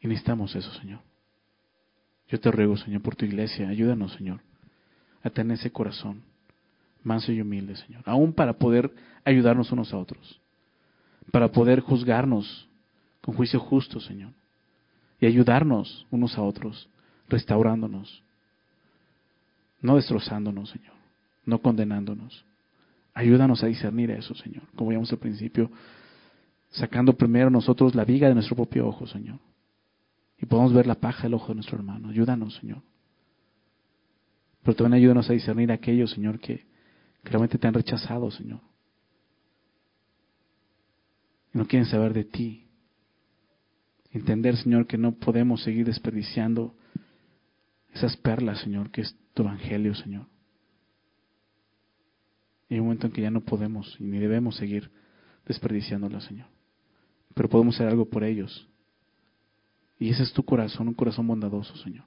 [0.00, 1.00] Y necesitamos eso, Señor.
[2.28, 4.40] Yo te ruego, Señor, por tu iglesia, ayúdanos, Señor,
[5.22, 6.22] a tener ese corazón
[7.06, 8.92] manso y humilde, Señor, aún para poder
[9.24, 10.40] ayudarnos unos a otros,
[11.30, 12.68] para poder juzgarnos
[13.20, 14.32] con juicio justo, Señor,
[15.20, 16.88] y ayudarnos unos a otros,
[17.28, 18.22] restaurándonos,
[19.80, 20.94] no destrozándonos, Señor,
[21.44, 22.44] no condenándonos.
[23.14, 25.70] Ayúdanos a discernir eso, Señor, como vimos al principio,
[26.70, 29.38] sacando primero nosotros la viga de nuestro propio ojo, Señor,
[30.38, 32.10] y podemos ver la paja del ojo de nuestro hermano.
[32.10, 32.82] Ayúdanos, Señor.
[34.62, 36.58] Pero también ayúdanos a discernir aquellos, Señor, que,
[37.22, 38.60] que realmente te han rechazado, Señor.
[41.56, 42.66] No quieren saber de ti.
[44.10, 46.76] Entender, Señor, que no podemos seguir desperdiciando
[47.94, 50.26] esas perlas, Señor, que es tu evangelio, Señor.
[52.68, 54.90] Y hay un momento en que ya no podemos y ni debemos seguir
[55.46, 56.46] desperdiciándolas, Señor.
[57.32, 58.68] Pero podemos hacer algo por ellos.
[59.98, 62.04] Y ese es tu corazón, un corazón bondadoso, Señor.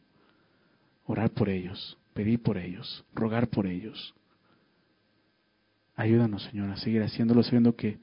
[1.07, 4.13] Orar por ellos, pedir por ellos, rogar por ellos.
[5.95, 7.97] Ayúdanos, Señor, a seguir haciéndolo sabiendo que,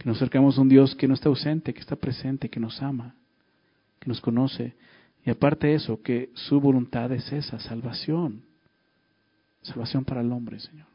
[0.00, 2.80] que nos acercamos a un Dios que no está ausente, que está presente, que nos
[2.80, 3.14] ama,
[3.98, 4.74] que nos conoce.
[5.26, 8.42] Y aparte de eso, que su voluntad es esa, salvación.
[9.60, 10.86] Salvación para el hombre, Señor.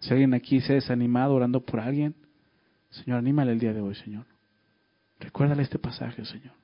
[0.00, 2.16] Si alguien aquí se ha desanimado orando por alguien,
[2.90, 4.26] Señor, anímale el día de hoy, Señor.
[5.20, 6.54] Recuérdale este pasaje, Señor.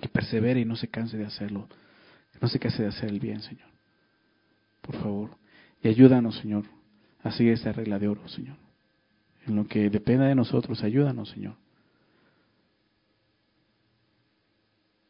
[0.00, 1.68] Que persevere y no se canse de hacerlo.
[2.32, 3.68] Que no se canse de hacer el bien, Señor.
[4.80, 5.30] Por favor.
[5.84, 6.64] Y ayúdanos, Señor,
[7.24, 8.56] a seguir esta regla de oro, Señor.
[9.46, 11.54] En lo que dependa de nosotros, ayúdanos, Señor.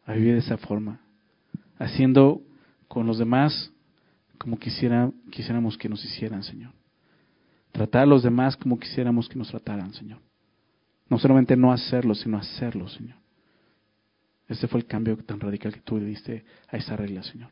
[0.06, 1.00] A vivir de esa forma.
[1.78, 2.40] Haciendo
[2.88, 3.72] con los demás
[4.38, 6.72] como quisiera, quisiéramos que nos hicieran, Señor.
[7.72, 10.20] Tratar a los demás como quisiéramos que nos trataran, Señor.
[11.08, 13.16] No solamente no hacerlo, sino hacerlo, Señor.
[14.48, 17.50] Este fue el cambio tan radical que tú le diste a esa regla, Señor.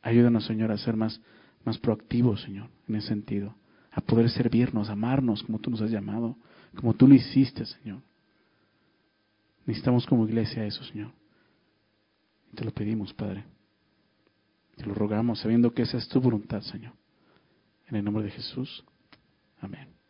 [0.00, 1.20] Ayúdanos, Señor, a ser más,
[1.64, 3.54] más proactivos, Señor, en ese sentido.
[3.90, 6.36] A poder servirnos, amarnos como tú nos has llamado,
[6.74, 8.00] como tú lo hiciste, Señor.
[9.66, 11.12] Necesitamos como iglesia eso, Señor.
[12.52, 13.44] Y te lo pedimos, Padre.
[14.76, 16.94] Te lo rogamos sabiendo que esa es tu voluntad, Señor.
[17.88, 18.84] En el nombre de Jesús.
[19.60, 20.01] Amén.